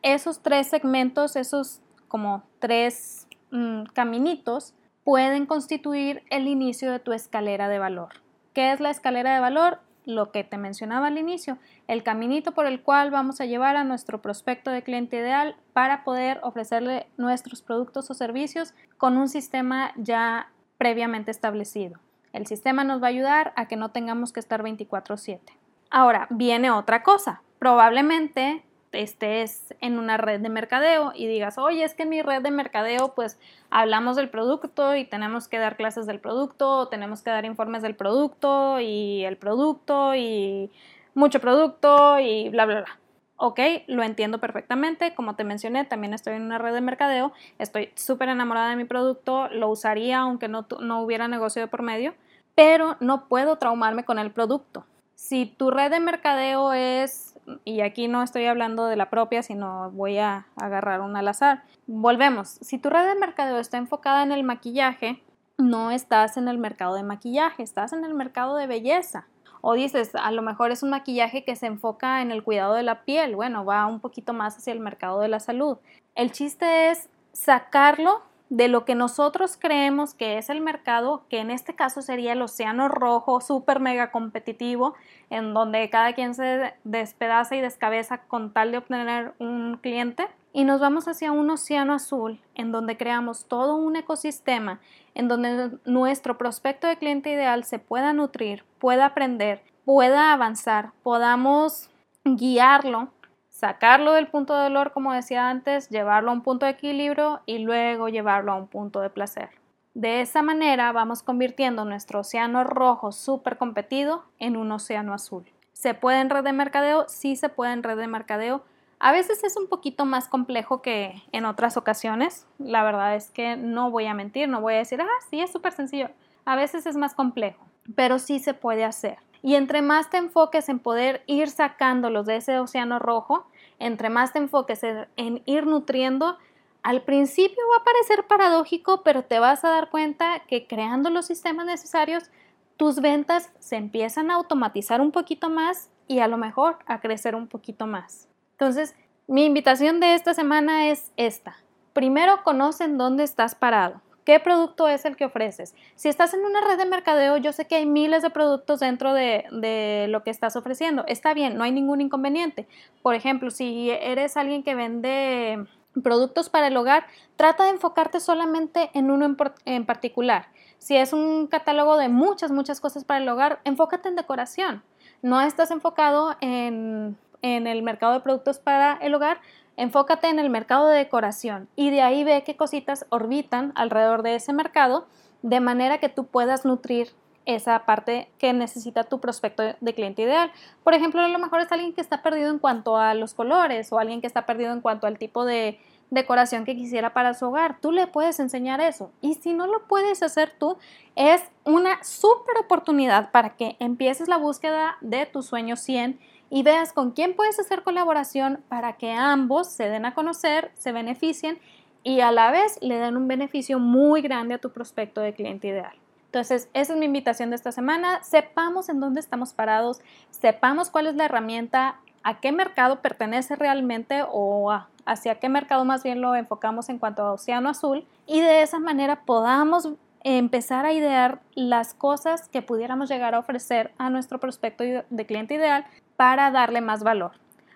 Esos 0.04 0.42
tres 0.42 0.68
segmentos, 0.68 1.36
esos 1.36 1.82
como 2.08 2.44
tres 2.60 3.27
mm, 3.52 3.84
caminitos, 3.94 4.74
pueden 5.04 5.46
constituir 5.46 6.24
el 6.30 6.48
inicio 6.48 6.92
de 6.92 7.00
tu 7.00 7.14
escalera 7.14 7.70
de 7.70 7.80
valor. 7.80 8.10
¿Qué 8.54 8.72
es 8.72 8.80
la 8.80 8.90
escalera 8.90 9.34
de 9.34 9.40
valor? 9.40 9.80
lo 10.08 10.32
que 10.32 10.46
te 10.46 10.58
mencionaba 10.58 11.08
al 11.08 11.18
inicio, 11.18 11.58
el 11.88 12.02
caminito 12.02 12.54
por 12.54 12.66
el 12.66 12.82
cual 12.82 13.12
vamos 13.12 13.42
a 13.42 13.46
llevar 13.46 13.76
a 13.76 13.84
nuestro 13.84 14.22
prospecto 14.22 14.72
de 14.72 14.82
cliente 14.82 15.18
ideal 15.18 15.58
para 15.74 16.06
poder 16.06 16.40
ofrecerle 16.44 17.08
nuestros 17.18 17.62
productos 17.62 18.10
o 18.10 18.14
servicios 18.14 18.74
con 18.98 19.18
un 19.18 19.28
sistema 19.28 19.92
ya 19.98 20.50
previamente 20.78 21.30
establecido. 21.30 22.00
El 22.32 22.48
sistema 22.48 22.86
nos 22.86 23.02
va 23.02 23.08
a 23.08 23.10
ayudar 23.10 23.52
a 23.58 23.68
que 23.68 23.76
no 23.76 23.92
tengamos 23.92 24.32
que 24.32 24.40
estar 24.40 24.64
24/7. 24.64 25.58
Ahora, 25.90 26.28
viene 26.30 26.72
otra 26.72 27.04
cosa. 27.04 27.42
Probablemente 27.60 28.64
estés 28.91 29.76
en 29.82 30.00
una 30.00 30.17
red 30.17 30.39
de 30.39 30.50
mercadeo 30.50 31.12
y 31.15 31.28
digas, 31.28 31.58
oye, 31.58 31.84
es 31.84 31.93
que 31.93 32.04
en 32.04 32.10
mi 32.10 32.21
red 32.21 32.41
de 32.41 32.52
mercadeo 32.52 33.13
pues 33.15 33.39
hablamos 33.69 34.15
del 34.15 34.30
producto 34.30 34.95
y 34.95 35.06
tenemos 35.06 35.47
que 35.47 35.60
dar 35.60 35.78
clases 35.78 36.06
del 36.06 36.19
producto, 36.19 36.80
o 36.80 36.88
tenemos 36.88 37.21
que 37.21 37.30
dar 37.30 37.45
informes 37.45 37.82
del 37.82 37.95
producto 37.95 38.80
y 38.80 39.23
el 39.26 39.38
producto 39.38 40.15
y 40.15 40.71
mucho 41.13 41.39
producto 41.39 42.19
y 42.19 42.50
bla, 42.50 42.65
bla, 42.65 42.82
bla. 42.82 43.00
Ok, 43.39 43.60
lo 43.86 44.02
entiendo 44.02 44.39
perfectamente. 44.39 45.13
Como 45.13 45.36
te 45.36 45.43
mencioné, 45.43 45.86
también 45.86 46.13
estoy 46.13 46.34
en 46.34 46.41
una 46.41 46.58
red 46.58 46.73
de 46.73 46.82
mercadeo. 46.82 47.34
Estoy 47.60 47.91
súper 47.93 48.30
enamorada 48.30 48.71
de 48.71 48.76
mi 48.76 48.86
producto. 48.86 49.47
Lo 49.50 49.69
usaría 49.69 50.19
aunque 50.19 50.47
no, 50.47 50.65
no 50.80 51.04
hubiera 51.04 51.28
negocio 51.28 51.67
por 51.67 51.84
medio. 51.84 52.15
Pero 52.56 52.97
no 53.00 53.28
puedo 53.28 53.58
traumarme 53.58 54.06
con 54.06 54.17
el 54.17 54.32
producto. 54.32 54.86
Si 55.13 55.45
tu 55.45 55.69
red 55.69 55.91
de 55.91 56.00
mercadeo 56.00 56.73
es 56.73 57.37
y 57.64 57.82
aquí 57.82 58.08
no 58.08 58.24
estoy 58.24 58.46
hablando 58.46 58.86
de 58.88 58.96
la 58.96 59.10
propia, 59.10 59.42
sino 59.44 59.92
voy 59.92 60.18
a 60.18 60.48
agarrar 60.56 61.02
una 61.02 61.20
al 61.20 61.28
azar. 61.28 61.64
Volvemos, 61.86 62.50
si 62.62 62.78
tu 62.78 62.90
red 62.90 63.08
de 63.08 63.16
mercadeo 63.16 63.58
está 63.60 63.78
enfocada 63.78 64.24
en 64.24 64.32
el 64.32 64.44
maquillaje, 64.44 65.24
no 65.58 65.92
estás 65.92 66.38
en 66.38 66.48
el 66.48 66.58
mercado 66.58 66.96
de 66.96 67.04
maquillaje, 67.04 67.64
estás 67.64 67.94
en 67.94 68.04
el 68.06 68.14
mercado 68.14 68.56
de 68.58 68.68
belleza. 68.68 69.28
O 69.62 69.74
dices, 69.74 70.14
a 70.16 70.32
lo 70.32 70.42
mejor 70.42 70.72
es 70.72 70.84
un 70.84 70.92
maquillaje 70.92 71.44
que 71.44 71.56
se 71.56 71.66
enfoca 71.66 72.22
en 72.22 72.32
el 72.32 72.44
cuidado 72.44 72.74
de 72.74 72.84
la 72.84 73.04
piel, 73.04 73.36
bueno, 73.36 73.66
va 73.66 73.88
un 73.88 74.00
poquito 74.00 74.34
más 74.34 74.58
hacia 74.58 74.74
el 74.74 74.80
mercado 74.80 75.20
de 75.20 75.30
la 75.30 75.40
salud. 75.40 75.78
El 76.16 76.32
chiste 76.32 76.92
es 76.92 77.10
sacarlo 77.32 78.22
de 78.50 78.68
lo 78.68 78.86
que 78.86 78.96
nosotros 78.96 79.58
creemos 79.60 80.14
que 80.14 80.38
es 80.38 80.50
el 80.50 80.62
mercado, 80.62 81.24
que 81.30 81.40
en 81.40 81.52
este 81.52 81.76
caso 81.76 82.02
sería 82.02 82.34
el 82.34 82.42
océano 82.42 82.88
rojo, 82.88 83.42
súper 83.42 83.80
mega 83.80 84.12
competitivo, 84.12 84.96
en 85.30 85.54
donde 85.54 85.90
cada 85.90 86.14
quien 86.14 86.34
se 86.34 86.74
despedaza 86.84 87.56
y 87.56 87.62
descabeza 87.62 88.20
con 88.20 88.54
tal 88.54 88.72
de 88.72 88.78
obtener 88.78 89.34
un 89.40 89.78
cliente, 89.82 90.28
y 90.54 90.64
nos 90.64 90.80
vamos 90.80 91.08
hacia 91.08 91.32
un 91.32 91.50
océano 91.50 91.94
azul, 91.94 92.40
en 92.56 92.72
donde 92.72 92.98
creamos 92.98 93.46
todo 93.48 93.76
un 93.76 93.96
ecosistema, 93.96 94.80
en 95.14 95.28
donde 95.28 95.78
nuestro 95.86 96.38
prospecto 96.38 96.88
de 96.88 96.98
cliente 96.98 97.32
ideal 97.32 97.64
se 97.64 97.80
pueda 97.80 98.14
nutrir, 98.14 98.64
pueda 98.80 99.06
aprender, 99.08 99.62
pueda 99.86 100.34
avanzar, 100.34 100.94
podamos 101.04 101.90
guiarlo 102.24 103.10
sacarlo 103.58 104.13
del 104.13 104.28
punto 104.28 104.56
de 104.56 104.65
dolor, 104.65 104.91
como 104.91 105.13
decía 105.13 105.50
antes, 105.50 105.89
llevarlo 105.89 106.30
a 106.30 106.34
un 106.36 106.43
punto 106.43 106.67
de 106.67 106.74
equilibrio 106.74 107.41
y 107.48 107.58
luego 107.58 108.08
llevarlo 108.08 108.52
a 108.52 108.56
un 108.56 108.67
punto 108.67 109.02
de 109.02 109.10
placer. 109.10 109.50
De 109.96 110.22
esa 110.22 110.43
manera 110.43 110.91
vamos 110.91 111.24
convirtiendo 111.24 111.84
nuestro 111.84 112.20
océano 112.20 112.63
rojo 112.63 113.12
súper 113.12 113.58
competido 113.58 114.26
en 114.38 114.58
un 114.58 114.72
océano 114.72 115.12
azul. 115.12 115.43
¿Se 115.74 115.96
puede 115.96 116.20
en 116.22 116.30
red 116.30 116.43
de 116.43 116.54
mercadeo? 116.54 117.06
Sí 117.10 117.36
se 117.36 117.50
puede 117.50 117.74
en 117.74 117.82
red 117.82 117.98
de 117.98 118.06
mercadeo. 118.06 118.62
A 119.00 119.12
veces 119.12 119.43
es 119.43 119.58
un 119.58 119.65
poquito 119.65 120.06
más 120.06 120.28
complejo 120.28 120.84
que 120.84 121.24
en 121.32 121.46
otras 121.46 121.78
ocasiones. 121.78 122.46
La 122.60 122.84
verdad 122.84 123.15
es 123.15 123.32
que 123.32 123.58
no 123.58 123.89
voy 123.89 124.06
a 124.06 124.13
mentir, 124.13 124.48
no 124.48 124.62
voy 124.62 124.76
a 124.76 124.78
decir, 124.78 125.02
ah, 125.02 125.08
sí, 125.32 125.41
es 125.41 125.52
súper 125.52 125.74
sencillo. 125.74 126.12
A 126.46 126.56
veces 126.56 126.86
es 126.86 126.96
más 126.96 127.15
complejo, 127.15 127.65
pero 127.96 128.20
sí 128.20 128.38
se 128.38 128.54
puede 128.54 128.86
hacer. 128.86 129.17
Y 129.41 129.56
entre 129.56 129.82
más 129.82 130.10
te 130.10 130.17
enfoques 130.17 130.69
en 130.69 130.80
poder 130.80 131.23
ir 131.28 131.50
sacándolos 131.50 132.26
de 132.26 132.38
ese 132.38 132.60
océano 132.60 133.00
rojo, 133.00 133.45
entre 133.80 134.10
más 134.10 134.34
te 134.34 134.39
enfoques 134.39 134.82
en, 134.84 135.41
ir 135.45 135.65
nutriendo, 135.65 136.38
al 136.84 137.04
principio 137.04 137.63
va 137.71 137.82
a 137.82 137.84
parecer 137.84 138.28
paradójico, 138.28 139.04
pero 139.04 139.23
te 139.23 139.39
vas 139.39 139.63
a 139.63 139.69
dar 139.69 139.89
cuenta 139.89 140.41
que 140.47 140.67
creando 140.67 141.10
los 141.10 141.26
sistemas 141.26 141.65
necesarios, 141.65 142.32
tus 142.78 143.02
ventas 143.02 143.52
se 143.60 143.76
empiezan 143.76 144.32
a 144.32 144.36
automatizar 144.36 145.02
un 145.02 145.12
poquito 145.12 145.50
más 145.50 145.89
y 146.08 146.19
a 146.19 146.28
lo 146.28 146.38
mejor 146.38 146.80
a 146.86 147.02
crecer 147.02 147.36
un 147.36 147.47
poquito 147.47 147.88
más. 147.88 148.30
Entonces, 148.52 148.95
mi 149.28 149.45
invitación 149.45 150.00
de 150.00 150.13
esta 150.13 150.34
semana 150.34 150.88
es 150.88 151.12
esta. 151.17 151.58
Primero, 151.93 152.43
conocen 152.43 152.97
dónde 152.97 153.23
estás 153.23 153.56
parado. 153.56 154.02
¿Qué 154.28 154.42
producto 154.42 154.90
es 154.90 155.06
el 155.06 155.16
que 155.16 155.24
ofreces? 155.24 155.74
Si 155.96 156.10
estás 156.10 156.34
en 156.34 156.42
una 156.42 156.60
red 156.60 156.78
de 156.78 156.86
mercadeo, 156.86 157.38
yo 157.38 157.54
sé 157.54 157.66
que 157.66 157.76
hay 157.76 157.86
miles 157.86 158.22
de 158.22 158.30
productos 158.30 158.82
dentro 158.82 159.13
de, 159.13 160.06
lo 160.10 160.22
que 160.22 160.32
estás 160.32 160.58
ofreciendo. 160.58 161.06
Está 161.08 161.34
bien, 161.34 161.56
no 161.56 161.63
hay 161.63 161.72
ningún 161.72 162.02
inconveniente. 162.02 162.68
Por 163.02 163.16
ejemplo, 163.16 163.52
si 163.52 163.90
eres 163.90 164.36
alguien 164.36 164.63
que 164.63 164.76
vende 164.76 165.66
productos 166.04 166.50
para 166.50 166.68
el 166.68 166.76
hogar, 166.76 167.08
trata 167.38 167.63
de 167.63 167.70
enfocarte 167.70 168.20
solamente 168.20 168.90
en 168.94 169.12
uno 169.12 169.34
en, 169.63 169.86
particular. 169.86 170.50
Si 170.78 170.98
es 170.98 171.13
un 171.13 171.48
catálogo 171.48 171.96
de 171.96 172.10
muchas, 172.10 172.52
muchas 172.52 172.82
cosas 172.82 173.06
para 173.06 173.22
el 173.24 173.30
hogar, 173.30 173.62
enfócate 173.63 174.10
en 174.10 174.18
decoración. 174.18 174.84
No 175.22 175.40
estás 175.40 175.72
enfocado 175.72 176.36
en, 176.42 177.18
el 177.42 177.82
mercado 177.82 178.16
de 178.16 178.20
productos 178.20 178.60
para 178.60 178.98
el 179.02 179.16
hogar, 179.16 179.40
Enfócate 179.78 180.28
en 180.28 180.40
el 180.40 180.50
mercado 180.50 180.88
de 180.88 180.98
decoración 180.98 181.70
y 181.76 181.92
de 181.92 182.02
ahí 182.02 182.24
ve 182.24 182.44
qué 182.44 182.58
cositas 182.58 183.06
orbitan 183.10 183.72
alrededor 183.76 184.24
de 184.24 184.36
ese 184.36 184.52
mercado 184.52 185.08
de 185.44 185.60
manera 185.60 186.00
que 186.00 186.10
tú 186.10 186.26
puedas 186.26 186.66
nutrir 186.66 187.10
esa 187.46 187.86
parte 187.86 188.30
que 188.40 188.52
necesita 188.54 189.06
tu 189.06 189.22
prospecto 189.22 189.63
de 189.80 189.94
cliente 189.94 190.24
ideal. 190.24 190.52
Por 190.84 190.94
ejemplo, 190.94 191.22
a 191.22 191.30
lo 191.30 191.40
mejor 191.40 191.62
es 191.62 191.72
alguien 191.72 191.94
que 191.94 192.02
está 192.02 192.22
perdido 192.22 192.50
en 192.50 192.60
cuanto 192.60 192.98
a 192.98 193.13
los 193.13 193.34
colores 193.34 193.94
o 193.94 194.00
alguien 194.00 194.20
que 194.20 194.28
está 194.28 194.46
perdido 194.46 194.74
en 194.74 194.82
cuanto 194.82 195.08
al 195.08 195.18
tipo 195.18 195.46
de 195.46 195.80
decoración 196.10 196.66
que 196.66 196.76
quisiera 196.76 197.13
para 197.13 197.34
su 197.34 197.46
hogar. 197.46 197.80
Tú 197.80 197.92
le 197.92 198.08
puedes 198.08 198.40
enseñar 198.40 198.82
eso. 198.82 199.12
Y 199.22 199.36
si 199.36 199.54
no 199.54 199.68
lo 199.68 199.88
puedes 199.88 200.24
hacer 200.24 200.52
tú, 200.58 200.78
es 201.16 201.42
una 201.63 202.04
súper 202.04 202.58
oportunidad 202.58 203.32
para 203.32 203.56
que 203.56 203.78
empieces 203.80 204.28
la 204.28 204.38
búsqueda 204.38 204.98
de 205.02 205.26
tu 205.26 205.42
sueño 205.42 205.76
100 205.76 206.20
y 206.50 206.64
veas 206.64 206.94
con 206.94 207.12
quién 207.12 207.36
puedes 207.36 207.60
hacer 207.60 207.84
colaboración 207.84 208.64
para 208.70 208.94
que 208.94 209.12
ambos 209.12 209.70
se 209.70 209.90
den 209.90 210.06
a 210.06 210.14
conocer, 210.14 210.72
se 210.76 210.92
beneficien 210.92 211.60
y 212.04 212.22
a 212.22 212.32
la 212.32 212.52
vez 212.52 212.78
le 212.82 212.98
den 212.98 213.18
un 213.18 213.28
beneficio 213.28 213.80
muy 213.80 214.22
grande 214.22 214.56
a 214.56 214.58
tu 214.60 214.72
prospecto 214.72 215.22
de 215.22 215.34
cliente 215.34 215.68
ideal. 215.68 215.96
Entonces, 216.26 216.70
esa 216.74 216.94
es 216.94 217.00
mi 217.00 217.06
invitación 217.06 217.50
de 217.50 217.56
esta 217.56 217.72
semana. 217.72 218.22
Sepamos 218.24 218.90
en 218.90 219.00
dónde 219.00 219.20
estamos 219.20 219.54
parados, 219.54 220.00
sepamos 220.30 220.90
cuál 220.90 221.08
es 221.08 221.16
la 221.16 221.26
herramienta, 221.26 222.00
a 222.24 222.40
qué 222.40 222.52
mercado 222.52 223.02
pertenece 223.02 223.56
realmente 223.56 224.24
o 224.30 224.72
hacia 225.06 225.36
qué 225.36 225.48
mercado 225.48 225.86
más 225.86 226.04
bien 226.04 226.20
lo 226.22 226.36
enfocamos 226.36 226.90
en 226.90 227.00
cuanto 227.00 227.24
a 227.24 227.34
Océano 227.34 227.70
Azul 227.70 228.06
y 228.26 228.42
de 228.42 228.62
esa 228.62 228.80
manera 228.80 229.22
podamos 229.26 229.90
empezar 230.24 230.86
a 230.86 230.92
idear 230.92 231.40
las 231.56 231.94
cosas 231.94 232.50
que 232.50 232.62
pudiéramos 232.62 233.08
llegar 233.08 233.34
a 233.34 233.40
ofrecer 233.40 233.94
a 233.98 234.10
nuestro 234.10 234.40
prospecto 234.40 234.84
de 234.84 235.26
cliente 235.26 235.54
ideal 235.54 235.86
para 236.17 236.51
darle 236.51 236.82
más 236.82 237.03
valor. 237.03 237.32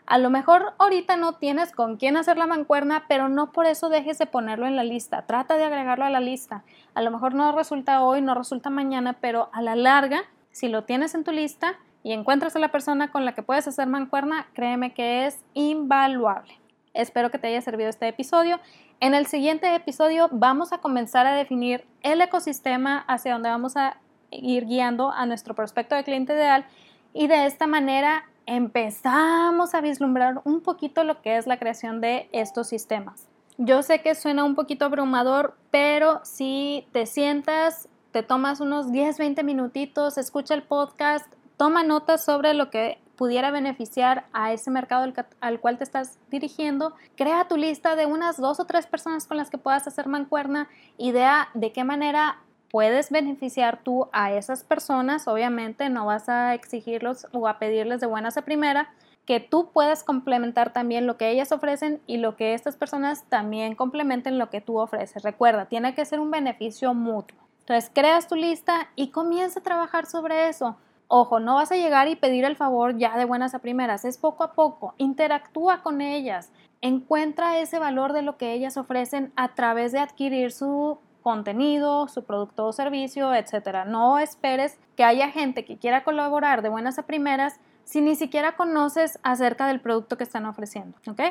A 0.05 0.17
lo 0.17 0.29
mejor 0.29 0.73
ahorita 0.77 1.15
no 1.15 1.35
tienes 1.35 1.71
con 1.71 1.95
quién 1.95 2.17
hacer 2.17 2.37
la 2.37 2.45
mancuerna, 2.45 3.05
pero 3.07 3.29
no 3.29 3.53
por 3.53 3.65
eso 3.65 3.87
dejes 3.87 4.17
de 4.17 4.25
ponerlo 4.25 4.65
en 4.65 4.75
la 4.75 4.83
lista. 4.83 5.25
Trata 5.25 5.55
de 5.55 5.63
agregarlo 5.63 6.03
a 6.03 6.09
la 6.09 6.19
lista. 6.19 6.65
A 6.95 7.01
lo 7.01 7.11
mejor 7.11 7.33
no 7.33 7.53
resulta 7.53 8.03
hoy, 8.03 8.21
no 8.21 8.35
resulta 8.35 8.69
mañana, 8.69 9.13
pero 9.21 9.49
a 9.53 9.61
la 9.61 9.77
larga, 9.77 10.23
si 10.51 10.67
lo 10.67 10.83
tienes 10.83 11.15
en 11.15 11.23
tu 11.23 11.31
lista 11.31 11.75
y 12.03 12.11
encuentras 12.11 12.57
a 12.57 12.59
la 12.59 12.73
persona 12.73 13.09
con 13.09 13.23
la 13.23 13.33
que 13.33 13.43
puedes 13.43 13.67
hacer 13.69 13.87
mancuerna, 13.87 14.47
créeme 14.53 14.93
que 14.93 15.27
es 15.27 15.45
invaluable. 15.53 16.59
Espero 16.93 17.31
que 17.31 17.37
te 17.37 17.47
haya 17.47 17.61
servido 17.61 17.89
este 17.89 18.07
episodio. 18.09 18.59
En 18.99 19.15
el 19.15 19.27
siguiente 19.27 19.73
episodio 19.73 20.27
vamos 20.31 20.73
a 20.73 20.79
comenzar 20.79 21.25
a 21.25 21.33
definir 21.33 21.85
el 22.01 22.19
ecosistema 22.19 22.97
hacia 23.07 23.31
donde 23.33 23.49
vamos 23.49 23.77
a 23.77 23.97
ir 24.29 24.65
guiando 24.65 25.11
a 25.11 25.25
nuestro 25.25 25.55
prospecto 25.55 25.95
de 25.95 26.03
cliente 26.03 26.33
ideal 26.33 26.65
y 27.13 27.27
de 27.27 27.45
esta 27.45 27.67
manera 27.67 28.25
empezamos 28.51 29.73
a 29.73 29.79
vislumbrar 29.79 30.41
un 30.43 30.59
poquito 30.59 31.05
lo 31.05 31.21
que 31.21 31.37
es 31.37 31.47
la 31.47 31.57
creación 31.57 32.01
de 32.01 32.27
estos 32.33 32.67
sistemas. 32.67 33.29
Yo 33.57 33.81
sé 33.81 34.01
que 34.01 34.13
suena 34.13 34.43
un 34.43 34.55
poquito 34.55 34.83
abrumador, 34.83 35.55
pero 35.71 36.19
si 36.23 36.85
te 36.91 37.05
sientas, 37.05 37.87
te 38.11 38.23
tomas 38.23 38.59
unos 38.59 38.91
10, 38.91 39.17
20 39.19 39.43
minutitos, 39.43 40.17
escucha 40.17 40.53
el 40.53 40.63
podcast, 40.63 41.31
toma 41.55 41.83
notas 41.83 42.25
sobre 42.25 42.53
lo 42.53 42.69
que 42.69 42.99
pudiera 43.15 43.51
beneficiar 43.51 44.25
a 44.33 44.51
ese 44.51 44.69
mercado 44.69 45.03
al, 45.03 45.13
al, 45.39 45.61
cual 45.61 45.77
te 45.77 45.85
estás 45.85 46.19
dirigiendo, 46.29 46.93
crea 47.15 47.47
tu 47.47 47.55
lista 47.55 47.95
de 47.95 48.05
unas 48.05 48.35
dos 48.35 48.59
o 48.59 48.65
tres 48.65 48.85
personas 48.85 49.27
con 49.27 49.37
las 49.37 49.49
que 49.49 49.59
puedas 49.59 49.87
hacer 49.87 50.07
mancuerna, 50.07 50.67
idea 50.97 51.47
de 51.53 51.71
qué 51.71 51.85
manera 51.85 52.41
puedes 52.71 53.11
beneficiar 53.11 53.83
tú 53.83 54.07
a 54.13 54.31
esas 54.31 54.63
personas, 54.63 55.27
obviamente 55.27 55.89
no 55.89 56.05
vas 56.05 56.29
a 56.29 56.53
exigirlos 56.53 57.27
o 57.33 57.47
a 57.47 57.59
pedirles 57.59 57.99
de 57.99 58.07
buenas 58.07 58.37
a 58.37 58.43
primera, 58.43 58.93
que 59.25 59.39
tú 59.39 59.69
puedas 59.71 60.03
complementar 60.03 60.73
también 60.73 61.05
lo 61.05 61.17
que 61.17 61.29
ellas 61.29 61.51
ofrecen 61.51 62.01
y 62.07 62.17
lo 62.17 62.35
que 62.35 62.53
estas 62.53 62.77
personas 62.77 63.25
también 63.29 63.75
complementen 63.75 64.39
lo 64.39 64.49
que 64.49 64.61
tú 64.61 64.79
ofreces. 64.79 65.21
Recuerda, 65.21 65.65
tiene 65.65 65.93
que 65.93 66.05
ser 66.05 66.19
un 66.19 66.31
beneficio 66.31 66.93
mutuo. 66.93 67.37
Entonces, 67.59 67.91
creas 67.93 68.27
tu 68.27 68.35
lista 68.35 68.89
y 68.95 69.09
comienza 69.09 69.59
a 69.59 69.63
trabajar 69.63 70.05
sobre 70.05 70.49
eso. 70.49 70.77
Ojo, 71.07 71.39
no 71.39 71.55
vas 71.55 71.71
a 71.71 71.75
llegar 71.75 72.07
y 72.07 72.15
pedir 72.15 72.45
el 72.45 72.55
favor 72.55 72.97
ya 72.97 73.17
de 73.17 73.25
buenas 73.25 73.53
a 73.53 73.59
primeras, 73.59 74.05
es 74.05 74.17
poco 74.17 74.45
a 74.45 74.53
poco, 74.53 74.95
interactúa 74.97 75.83
con 75.83 75.99
ellas, 75.99 76.51
encuentra 76.79 77.59
ese 77.59 77.79
valor 77.79 78.13
de 78.13 78.21
lo 78.21 78.37
que 78.37 78.53
ellas 78.53 78.77
ofrecen 78.77 79.33
a 79.35 79.53
través 79.53 79.91
de 79.91 79.99
adquirir 79.99 80.53
su 80.53 80.99
contenido, 81.21 82.07
su 82.07 82.23
producto 82.23 82.67
o 82.67 82.73
servicio, 82.73 83.33
etcétera. 83.33 83.85
No 83.85 84.19
esperes 84.19 84.77
que 84.95 85.03
haya 85.03 85.29
gente 85.29 85.65
que 85.65 85.77
quiera 85.77 86.03
colaborar 86.03 86.61
de 86.61 86.69
buenas 86.69 86.99
a 86.99 87.03
primeras 87.03 87.59
si 87.83 88.01
ni 88.01 88.15
siquiera 88.15 88.55
conoces 88.55 89.19
acerca 89.23 89.67
del 89.67 89.79
producto 89.79 90.17
que 90.17 90.23
están 90.23 90.45
ofreciendo, 90.45 90.97
¿ok? 91.07 91.21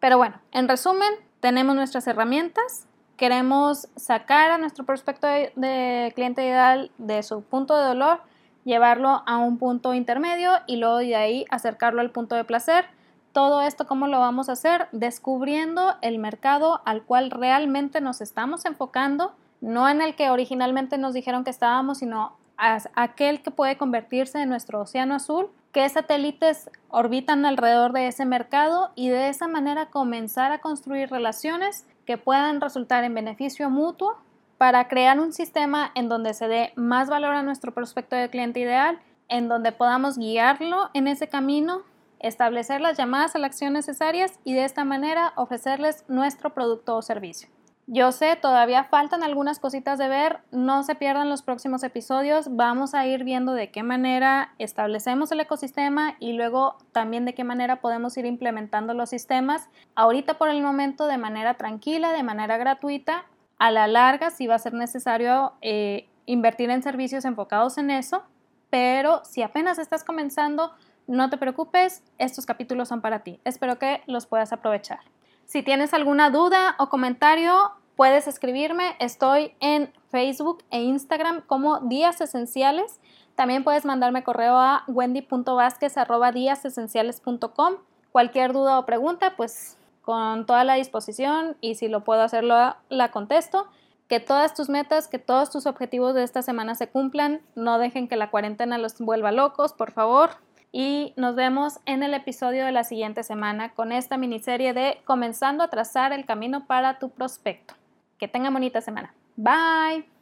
Pero 0.00 0.18
bueno, 0.18 0.40
en 0.52 0.68
resumen, 0.68 1.12
tenemos 1.40 1.74
nuestras 1.74 2.06
herramientas, 2.06 2.86
queremos 3.16 3.88
sacar 3.96 4.50
a 4.50 4.58
nuestro 4.58 4.84
prospecto 4.84 5.26
de, 5.26 6.12
cliente 6.14 6.44
ideal 6.44 6.90
de 6.98 7.22
su 7.22 7.42
punto 7.42 7.76
de 7.76 7.84
dolor, 7.84 8.20
llevarlo 8.64 9.22
a 9.26 9.38
un 9.38 9.58
punto 9.58 9.94
intermedio 9.94 10.52
y 10.66 10.76
luego 10.76 10.98
de 10.98 11.16
ahí 11.16 11.44
acercarlo 11.50 12.00
al 12.00 12.10
punto 12.10 12.34
de 12.34 12.44
placer. 12.44 12.86
Todo 13.36 13.60
esto, 13.60 13.86
¿cómo 13.86 14.06
lo 14.06 14.18
vamos 14.18 14.48
a 14.48 14.52
hacer? 14.52 14.88
Descubriendo 14.92 15.96
el 16.00 16.18
mercado 16.18 16.80
al 16.86 17.02
cual 17.02 17.30
realmente 17.30 18.00
nos 18.00 18.22
estamos 18.22 18.64
enfocando, 18.64 19.34
no 19.60 19.90
en 19.90 20.00
el 20.00 20.14
que 20.14 20.30
originalmente 20.30 20.96
nos 20.96 21.12
dijeron 21.12 21.44
que 21.44 21.50
estábamos, 21.50 21.98
sino 21.98 22.32
aquel 22.56 23.42
que 23.42 23.50
puede 23.50 23.76
convertirse 23.76 24.40
en 24.40 24.48
nuestro 24.48 24.80
océano 24.80 25.16
azul, 25.16 25.50
qué 25.72 25.86
satélites 25.86 26.70
orbitan 26.88 27.44
alrededor 27.44 27.92
de 27.92 28.06
ese 28.06 28.24
mercado 28.24 28.90
y 28.94 29.10
de 29.10 29.28
esa 29.28 29.48
manera 29.48 29.90
comenzar 29.90 30.50
a 30.50 30.60
construir 30.62 31.10
relaciones 31.10 31.84
que 32.06 32.16
puedan 32.16 32.62
resultar 32.62 33.04
en 33.04 33.12
beneficio 33.12 33.68
mutuo 33.68 34.16
para 34.56 34.88
crear 34.88 35.20
un 35.20 35.34
sistema 35.34 35.90
en 35.94 36.08
donde 36.08 36.32
se 36.32 36.48
dé 36.48 36.72
más 36.74 37.10
valor 37.10 37.34
a 37.34 37.42
nuestro 37.42 37.74
prospecto 37.74 38.16
de 38.16 38.30
cliente 38.30 38.60
ideal, 38.60 38.98
en 39.28 39.48
donde 39.48 39.72
podamos 39.72 40.16
guiarlo 40.16 40.88
en 40.94 41.06
ese 41.06 41.28
camino 41.28 41.82
establecer 42.26 42.80
las 42.80 42.96
llamadas 42.96 43.34
a 43.34 43.38
la 43.38 43.46
acción 43.46 43.72
necesarias 43.72 44.38
y 44.44 44.54
de 44.54 44.64
esta 44.64 44.84
manera 44.84 45.32
ofrecerles 45.36 46.04
nuestro 46.08 46.54
producto 46.54 46.96
o 46.96 47.02
servicio. 47.02 47.48
Yo 47.88 48.10
sé, 48.10 48.34
todavía 48.34 48.82
faltan 48.82 49.22
algunas 49.22 49.60
cositas 49.60 49.96
de 49.96 50.08
ver, 50.08 50.40
no 50.50 50.82
se 50.82 50.96
pierdan 50.96 51.28
los 51.28 51.42
próximos 51.42 51.84
episodios, 51.84 52.56
vamos 52.56 52.94
a 52.94 53.06
ir 53.06 53.22
viendo 53.22 53.52
de 53.52 53.70
qué 53.70 53.84
manera 53.84 54.54
establecemos 54.58 55.30
el 55.30 55.38
ecosistema 55.38 56.16
y 56.18 56.32
luego 56.32 56.78
también 56.90 57.24
de 57.24 57.34
qué 57.34 57.44
manera 57.44 57.80
podemos 57.80 58.16
ir 58.16 58.26
implementando 58.26 58.92
los 58.92 59.10
sistemas, 59.10 59.68
ahorita 59.94 60.36
por 60.36 60.48
el 60.48 60.62
momento 60.62 61.06
de 61.06 61.16
manera 61.16 61.54
tranquila, 61.54 62.10
de 62.10 62.24
manera 62.24 62.56
gratuita, 62.56 63.26
a 63.58 63.70
la 63.70 63.86
larga 63.86 64.30
sí 64.30 64.48
va 64.48 64.56
a 64.56 64.58
ser 64.58 64.74
necesario 64.74 65.52
eh, 65.62 66.08
invertir 66.26 66.70
en 66.70 66.82
servicios 66.82 67.24
enfocados 67.24 67.78
en 67.78 67.90
eso, 67.90 68.24
pero 68.68 69.24
si 69.24 69.42
apenas 69.42 69.78
estás 69.78 70.02
comenzando, 70.02 70.72
no 71.06 71.30
te 71.30 71.38
preocupes, 71.38 72.02
estos 72.18 72.44
capítulos 72.46 72.88
son 72.88 73.00
para 73.00 73.20
ti. 73.20 73.38
Espero 73.44 73.78
que 73.78 74.02
los 74.06 74.26
puedas 74.26 74.52
aprovechar. 74.52 74.98
Si 75.44 75.62
tienes 75.62 75.94
alguna 75.94 76.30
duda 76.30 76.74
o 76.78 76.88
comentario, 76.88 77.70
puedes 77.94 78.26
escribirme. 78.26 78.96
Estoy 78.98 79.54
en 79.60 79.92
Facebook 80.10 80.64
e 80.70 80.82
Instagram 80.82 81.42
como 81.42 81.78
Días 81.80 82.20
Esenciales. 82.20 83.00
También 83.36 83.62
puedes 83.62 83.84
mandarme 83.84 84.24
correo 84.24 84.56
a 84.56 84.82
wendy.vásquez.com. 84.88 87.74
Cualquier 88.10 88.52
duda 88.52 88.78
o 88.78 88.86
pregunta, 88.86 89.34
pues 89.36 89.78
con 90.02 90.46
toda 90.46 90.64
la 90.64 90.74
disposición 90.74 91.56
y 91.60 91.76
si 91.76 91.86
lo 91.88 92.02
puedo 92.02 92.22
hacerlo, 92.22 92.74
la 92.88 93.12
contesto. 93.12 93.68
Que 94.08 94.20
todas 94.20 94.54
tus 94.54 94.68
metas, 94.68 95.08
que 95.08 95.18
todos 95.18 95.50
tus 95.50 95.66
objetivos 95.66 96.14
de 96.14 96.22
esta 96.22 96.42
semana 96.42 96.74
se 96.74 96.88
cumplan. 96.88 97.42
No 97.54 97.78
dejen 97.78 98.08
que 98.08 98.16
la 98.16 98.30
cuarentena 98.30 98.78
los 98.78 98.98
vuelva 98.98 99.32
locos, 99.32 99.72
por 99.72 99.92
favor 99.92 100.45
y 100.78 101.14
nos 101.16 101.34
vemos 101.34 101.80
en 101.86 102.02
el 102.02 102.12
episodio 102.12 102.66
de 102.66 102.70
la 102.70 102.84
siguiente 102.84 103.22
semana 103.22 103.72
con 103.72 103.92
esta 103.92 104.18
miniserie 104.18 104.74
de 104.74 104.98
Comenzando 105.06 105.64
a 105.64 105.68
trazar 105.68 106.12
el 106.12 106.26
camino 106.26 106.66
para 106.66 106.98
tu 106.98 107.08
prospecto. 107.08 107.72
Que 108.18 108.28
tengan 108.28 108.52
bonita 108.52 108.82
semana. 108.82 109.14
Bye. 109.36 110.15